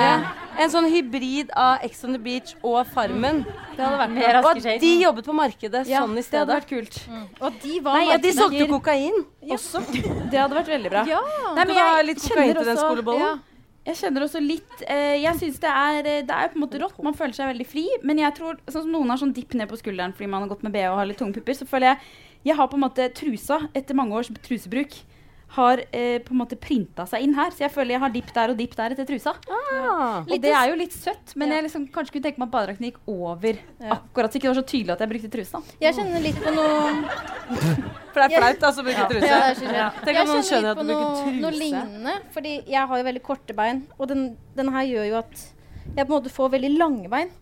En 0.54 0.70
sånn 0.70 0.86
hybrid 0.86 1.50
av 1.56 1.82
Ex 1.82 2.04
on 2.04 2.12
the 2.14 2.20
Beach 2.22 2.54
og 2.62 2.86
Farmen. 2.94 3.42
Det 3.74 3.82
hadde 3.82 3.98
vært 3.98 4.14
mer 4.14 4.38
Og 4.38 4.50
at 4.52 4.80
de 4.80 4.92
jobbet 5.02 5.26
på 5.26 5.34
markedet 5.34 5.86
Ja, 5.90 6.04
sånn 6.04 6.14
i 6.14 6.22
det 6.22 6.38
hadde 6.38 6.54
vært 6.60 6.68
kult. 6.70 7.00
Og 7.40 7.58
de 7.64 7.80
var 7.82 7.98
Nei, 7.98 8.06
ja, 8.12 8.18
de 8.24 8.32
solgte 8.36 8.66
kokain 8.70 9.18
også. 9.54 9.82
Det 10.32 10.38
hadde 10.40 10.56
vært 10.58 10.70
veldig 10.74 10.92
bra. 10.92 11.02
Ja. 11.08 11.20
Nei, 11.56 11.66
Det 11.70 11.76
var 11.78 12.02
litt 12.08 12.22
kokain 12.24 12.54
til 12.56 12.70
den 12.72 12.80
skolebollen. 12.80 13.26
ja. 13.28 13.34
Jeg 13.84 13.98
kjenner 14.00 14.24
også 14.24 14.40
litt 14.40 14.82
eh, 14.88 15.18
Jeg 15.20 15.36
synes 15.36 15.58
det 15.60 15.68
er 15.68 16.06
eh, 16.08 16.22
Det 16.24 16.32
er 16.32 16.46
på 16.48 16.56
en 16.56 16.62
måte 16.62 16.78
rått. 16.80 16.96
Man 17.04 17.12
føler 17.18 17.36
seg 17.36 17.50
veldig 17.50 17.66
fri. 17.68 17.82
Men 18.00 18.16
jeg 18.22 18.32
tror 18.38 18.56
sånn 18.64 18.86
som 18.86 18.94
noen 18.94 19.12
har 19.12 19.20
sånn 19.20 19.34
dipp 19.36 19.52
ned 19.60 19.68
på 19.68 19.76
skulderen 19.76 20.14
fordi 20.16 20.30
man 20.32 20.46
har 20.46 20.48
gått 20.54 20.62
med 20.64 20.72
BH 20.72 20.86
og 20.94 21.00
har 21.02 21.10
litt 21.10 21.20
tunge 21.20 21.36
pupper, 21.36 21.58
så 21.58 21.68
føler 21.68 21.92
jeg 21.92 21.98
Jeg 22.48 22.56
har 22.56 22.68
på 22.72 22.78
en 22.78 22.84
måte 22.86 23.10
trusa, 23.16 23.58
etter 23.76 23.96
mange 23.96 24.16
års 24.16 24.30
trusebruk, 24.44 24.96
har 25.54 25.82
eh, 25.90 26.18
på 26.24 26.34
en 26.34 26.40
måte 26.40 26.58
printa 26.60 27.06
seg 27.08 27.24
inn 27.24 27.34
her. 27.36 27.52
Så 27.54 27.64
jeg 27.64 27.72
føler 27.74 27.96
jeg 27.96 28.02
har 28.04 28.12
dipp 28.14 28.30
der 28.36 28.52
og 28.52 28.58
dipp 28.58 28.74
der 28.78 28.94
etter 28.94 29.06
trusa. 29.08 29.34
Ah. 29.48 30.22
Og 30.24 30.34
det 30.42 30.52
er 30.52 30.70
jo 30.70 30.78
litt 30.78 30.94
søtt, 30.96 31.34
men 31.40 31.54
jeg 31.54 31.66
liksom 31.68 31.86
kanskje 31.94 32.16
kunne 32.16 32.28
tenke 32.28 32.42
meg 32.42 32.48
at 32.48 32.54
badedrakten 32.56 32.88
gikk 32.90 33.00
over 33.10 33.60
akkurat. 33.96 34.32
Så 34.32 34.40
ikke 34.40 34.48
det 34.48 34.52
var 34.54 34.60
så 34.60 34.66
tydelig 34.74 34.94
at 34.96 35.04
jeg 35.04 35.12
brukte 35.14 35.32
trusa. 35.36 35.62
Jeg 35.84 35.98
kjenner 35.98 36.24
litt 36.24 36.40
på 36.42 36.54
noe 36.54 36.82
For 38.14 38.22
det 38.22 38.26
er 38.28 38.34
flaut 38.38 38.66
altså, 38.68 38.82
å 38.82 38.86
bruke 38.86 39.00
Ja, 39.00 39.08
truse. 39.10 39.70
Ja. 39.74 39.86
Tenk 40.04 40.20
om 40.20 40.28
noen 40.30 40.44
skjønner 40.46 40.70
at 40.74 40.78
på 40.78 40.84
du 40.86 40.92
bruker 40.92 41.24
noe, 41.24 41.40
noe 41.44 41.54
lignende. 41.56 42.18
Fordi 42.34 42.52
jeg 42.70 42.90
har 42.90 43.00
jo 43.00 43.06
veldig 43.08 43.24
korte 43.26 43.56
bein, 43.56 43.82
og 43.98 44.10
den, 44.10 44.28
den 44.58 44.70
her 44.74 44.86
gjør 44.86 45.08
jo 45.10 45.16
at 45.24 45.48
jeg 45.94 46.04
på 46.04 46.06
en 46.06 46.14
måte 46.14 46.32
får 46.32 46.54
veldig 46.54 46.70
lange 46.78 47.10
bein. 47.10 47.32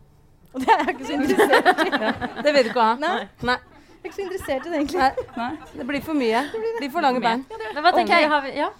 Og 0.52 0.60
det 0.64 0.72
er 0.72 0.82
jeg 0.84 0.96
ikke 0.96 1.10
så 1.10 1.18
interessert 1.18 1.84
i. 1.84 2.42
Det 2.44 2.56
vil 2.56 2.66
du 2.66 2.72
ikke 2.72 2.88
ha. 2.88 2.96
Nei. 3.00 3.14
Nei. 3.52 3.60
Jeg 4.02 4.08
er 4.08 4.10
ikke 4.10 4.16
så 4.16 4.24
interessert 4.24 4.64
i 4.66 4.70
det, 4.72 4.78
egentlig. 4.80 5.26
Nei. 5.36 5.50
Det 5.78 5.84
blir 5.86 6.02
for 6.02 6.18
mye. 6.18 6.40
Det 6.50 6.62
blir 6.80 6.90
for 6.90 7.04
lange 7.04 7.20
bein. 7.22 7.44
Men 7.46 7.84
hva 7.84 7.92
tenker 7.94 8.16
Ok. 8.16 8.32
Har 8.32 8.42
vi, 8.42 8.50
ja? 8.58 8.70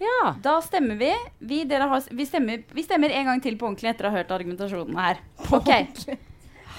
Ja. 0.00 0.34
Da 0.42 0.54
stemmer 0.64 0.96
vi. 0.96 1.10
Vi, 1.44 1.58
dere 1.68 1.88
har, 1.90 2.06
vi, 2.08 2.24
stemmer, 2.28 2.62
vi 2.72 2.84
stemmer 2.84 3.12
en 3.12 3.28
gang 3.28 3.42
til 3.44 3.58
på 3.60 3.68
ordentlig 3.68 3.90
etter 3.92 4.08
å 4.08 4.14
ha 4.14 4.16
hørt 4.22 4.32
argumentasjonen 4.32 4.96
her. 4.96 5.20
Ok. 5.52 5.68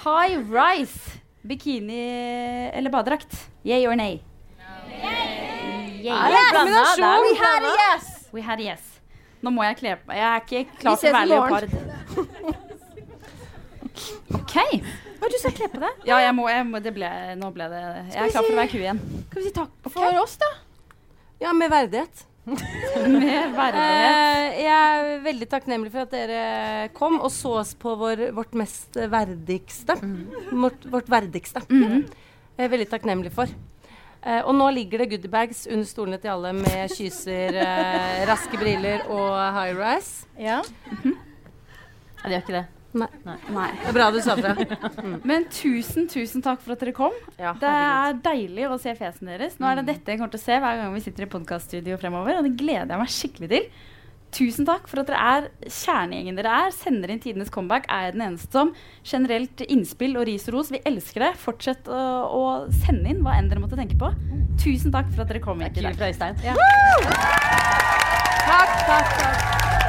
High 0.02 0.42
rise, 0.50 1.20
bikini 1.46 2.02
eller 2.74 2.94
badedrakt? 2.94 3.38
Yay 3.68 3.86
or 3.86 3.96
nay? 3.98 4.24
Yay. 4.90 6.14
Er 6.14 6.34
det 6.34 6.42
det 6.42 6.54
kombinasjon? 6.58 6.98
blanda? 6.98 7.22
We 7.30 7.34
had 7.46 7.62
a 7.62 7.74
yes! 7.78 8.06
We 8.34 8.42
had 8.42 8.60
a 8.60 8.72
yes. 8.74 8.94
Nå 9.46 9.54
må 9.54 9.66
jeg 9.70 9.78
kle 9.84 9.98
på 10.02 10.10
meg. 10.10 10.18
Jeg 10.18 10.28
er 10.30 10.42
ikke 10.42 10.80
klar 10.82 10.98
Vi 10.98 11.02
til 11.02 11.10
å 11.10 11.18
være 11.18 11.30
leopard. 11.30 11.70
OK. 14.42 14.56
Hva 15.18 15.30
du 15.32 15.38
skal 15.42 15.54
kle 15.58 15.68
på 15.74 15.82
deg? 15.82 16.08
Ja, 16.08 16.22
jeg 16.22 16.34
må, 16.38 16.48
jeg 16.52 16.66
må 16.70 16.82
det 16.84 16.94
ble, 16.96 17.10
nå 17.40 17.50
ble 17.56 17.68
det 17.72 17.84
Jeg 18.14 18.28
er 18.28 18.34
klar 18.34 18.44
for 18.44 18.54
å 18.54 18.60
være 18.60 18.72
ku 18.72 18.80
igjen. 18.80 19.04
Skal 19.28 19.42
vi 19.42 19.46
si 19.48 19.54
takk 19.56 19.92
for 19.94 20.20
oss, 20.22 20.36
da? 20.42 20.50
Ja, 21.42 21.54
med 21.58 21.72
verdighet. 21.74 22.26
Med 22.48 23.56
verdighet. 23.58 24.06
Uh, 24.08 24.60
jeg 24.62 24.68
er 24.72 25.10
veldig 25.26 25.48
takknemlig 25.52 25.92
for 25.92 26.06
at 26.06 26.14
dere 26.16 26.44
kom 26.96 27.18
og 27.20 27.32
så 27.34 27.58
oss 27.60 27.74
på 27.78 27.96
vår, 28.00 28.30
vårt 28.38 28.56
mest 28.58 28.96
verdigste. 29.12 29.98
Vårt, 30.54 30.88
vårt 30.88 31.12
verdigste. 31.12 31.66
Jeg 31.68 32.64
er 32.66 32.72
veldig 32.72 32.88
takknemlig 32.94 33.34
for. 33.36 33.52
Uh, 34.24 34.42
og 34.48 34.54
nå 34.58 34.70
ligger 34.80 35.04
det 35.04 35.12
goodiebags 35.12 35.66
under 35.68 35.88
stolene 35.88 36.22
til 36.24 36.34
alle 36.34 36.54
med 36.56 36.96
kyser, 36.96 37.60
uh, 37.60 38.24
raske 38.32 38.60
briller 38.60 39.06
og 39.12 39.36
high 39.60 39.76
rise. 39.78 40.26
Ja. 40.40 40.62
Ja, 40.98 42.24
det 42.24 42.34
gjør 42.38 42.44
ikke 42.48 42.60
det. 42.62 42.66
Nei. 42.96 43.10
Nei. 43.52 43.68
Det 43.82 43.90
er 43.92 43.96
bra 43.98 44.08
du 44.14 44.20
sa 44.24 44.38
fra. 44.40 44.54
Men 45.30 45.50
tusen, 45.52 46.08
tusen 46.12 46.44
takk 46.46 46.62
for 46.64 46.76
at 46.78 46.86
dere 46.86 46.96
kom. 46.96 47.16
det 47.38 47.74
er 47.74 48.18
deilig 48.24 48.70
å 48.70 48.80
se 48.82 48.96
fjesene 48.98 49.36
deres. 49.36 49.60
Nå 49.60 49.68
er 49.70 49.82
det 49.82 49.90
dette 49.92 50.14
jeg 50.14 50.22
kommer 50.22 50.34
til 50.34 50.42
å 50.42 50.46
se 50.48 50.58
hver 50.64 50.80
gang 50.82 50.96
vi 50.96 51.04
sitter 51.04 51.28
i 51.28 51.32
podkaststudio 51.36 52.00
fremover, 52.02 52.40
og 52.40 52.48
det 52.48 52.56
gleder 52.60 52.96
jeg 52.96 53.04
meg 53.04 53.14
skikkelig 53.14 53.52
til. 53.54 53.70
Tusen 54.38 54.68
takk 54.68 54.90
for 54.92 55.02
at 55.02 55.08
dere 55.08 55.28
er 55.38 55.46
kjernegjengen 55.72 56.36
dere 56.38 56.56
er. 56.66 56.74
Sender 56.76 57.14
inn 57.14 57.22
tidenes 57.24 57.52
comeback. 57.54 57.88
Er 57.90 58.10
jeg 58.10 58.18
den 58.18 58.26
eneste 58.28 58.52
som 58.52 58.74
generelt 59.08 59.64
innspill 59.68 60.20
og 60.20 60.28
ris 60.28 60.48
og 60.52 60.58
ros. 60.58 60.72
Vi 60.74 60.84
elsker 60.90 61.28
det. 61.28 61.32
Fortsett 61.42 61.88
å, 61.88 62.02
å 62.28 62.44
sende 62.84 63.14
inn 63.14 63.24
hva 63.26 63.38
enn 63.40 63.48
dere 63.52 63.64
måtte 63.64 63.80
tenke 63.80 63.98
på. 64.00 64.12
Tusen 64.62 64.94
takk 64.94 65.10
for 65.14 65.24
at 65.24 65.32
dere 65.32 65.44
kom 65.44 65.64
Takk, 65.64 65.80
i 65.80 65.96
fra 65.96 66.12
Øystein. 66.12 66.44
Ja. 66.44 66.58
Takk, 68.48 68.76
takk, 68.88 69.16
takk. 69.22 69.87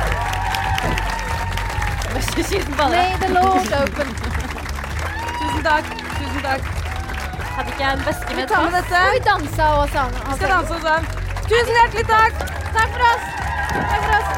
May 2.39 3.17
the 3.19 3.35
Lord 3.35 3.67
open. 3.73 4.09
Tusen 5.39 5.63
takk. 5.65 5.85
Tusen 6.19 6.43
takk. 6.43 6.63
Hadde 7.57 7.71
ikke 7.73 7.83
jeg 7.83 7.93
en 7.93 8.05
veske 8.07 8.29
Vi 8.29 8.35
med 8.37 8.49
tar 8.49 8.71
med 8.71 8.83
pass? 8.83 8.95
Og 8.95 9.13
Vi 9.17 9.25
dansa 9.27 9.67
og 9.83 9.89
sang. 9.91 10.13
Vi 10.15 10.37
skal 10.37 10.49
danse 10.55 10.75
og 10.75 10.83
sang. 10.87 11.09
Tusen 11.49 11.75
hjertelig 11.81 12.07
takk. 12.17 12.45
Takk 12.77 12.91
for 12.95 13.09
oss. 13.13 13.33
Takk 13.75 14.05
for 14.05 14.21
oss. 14.21 14.38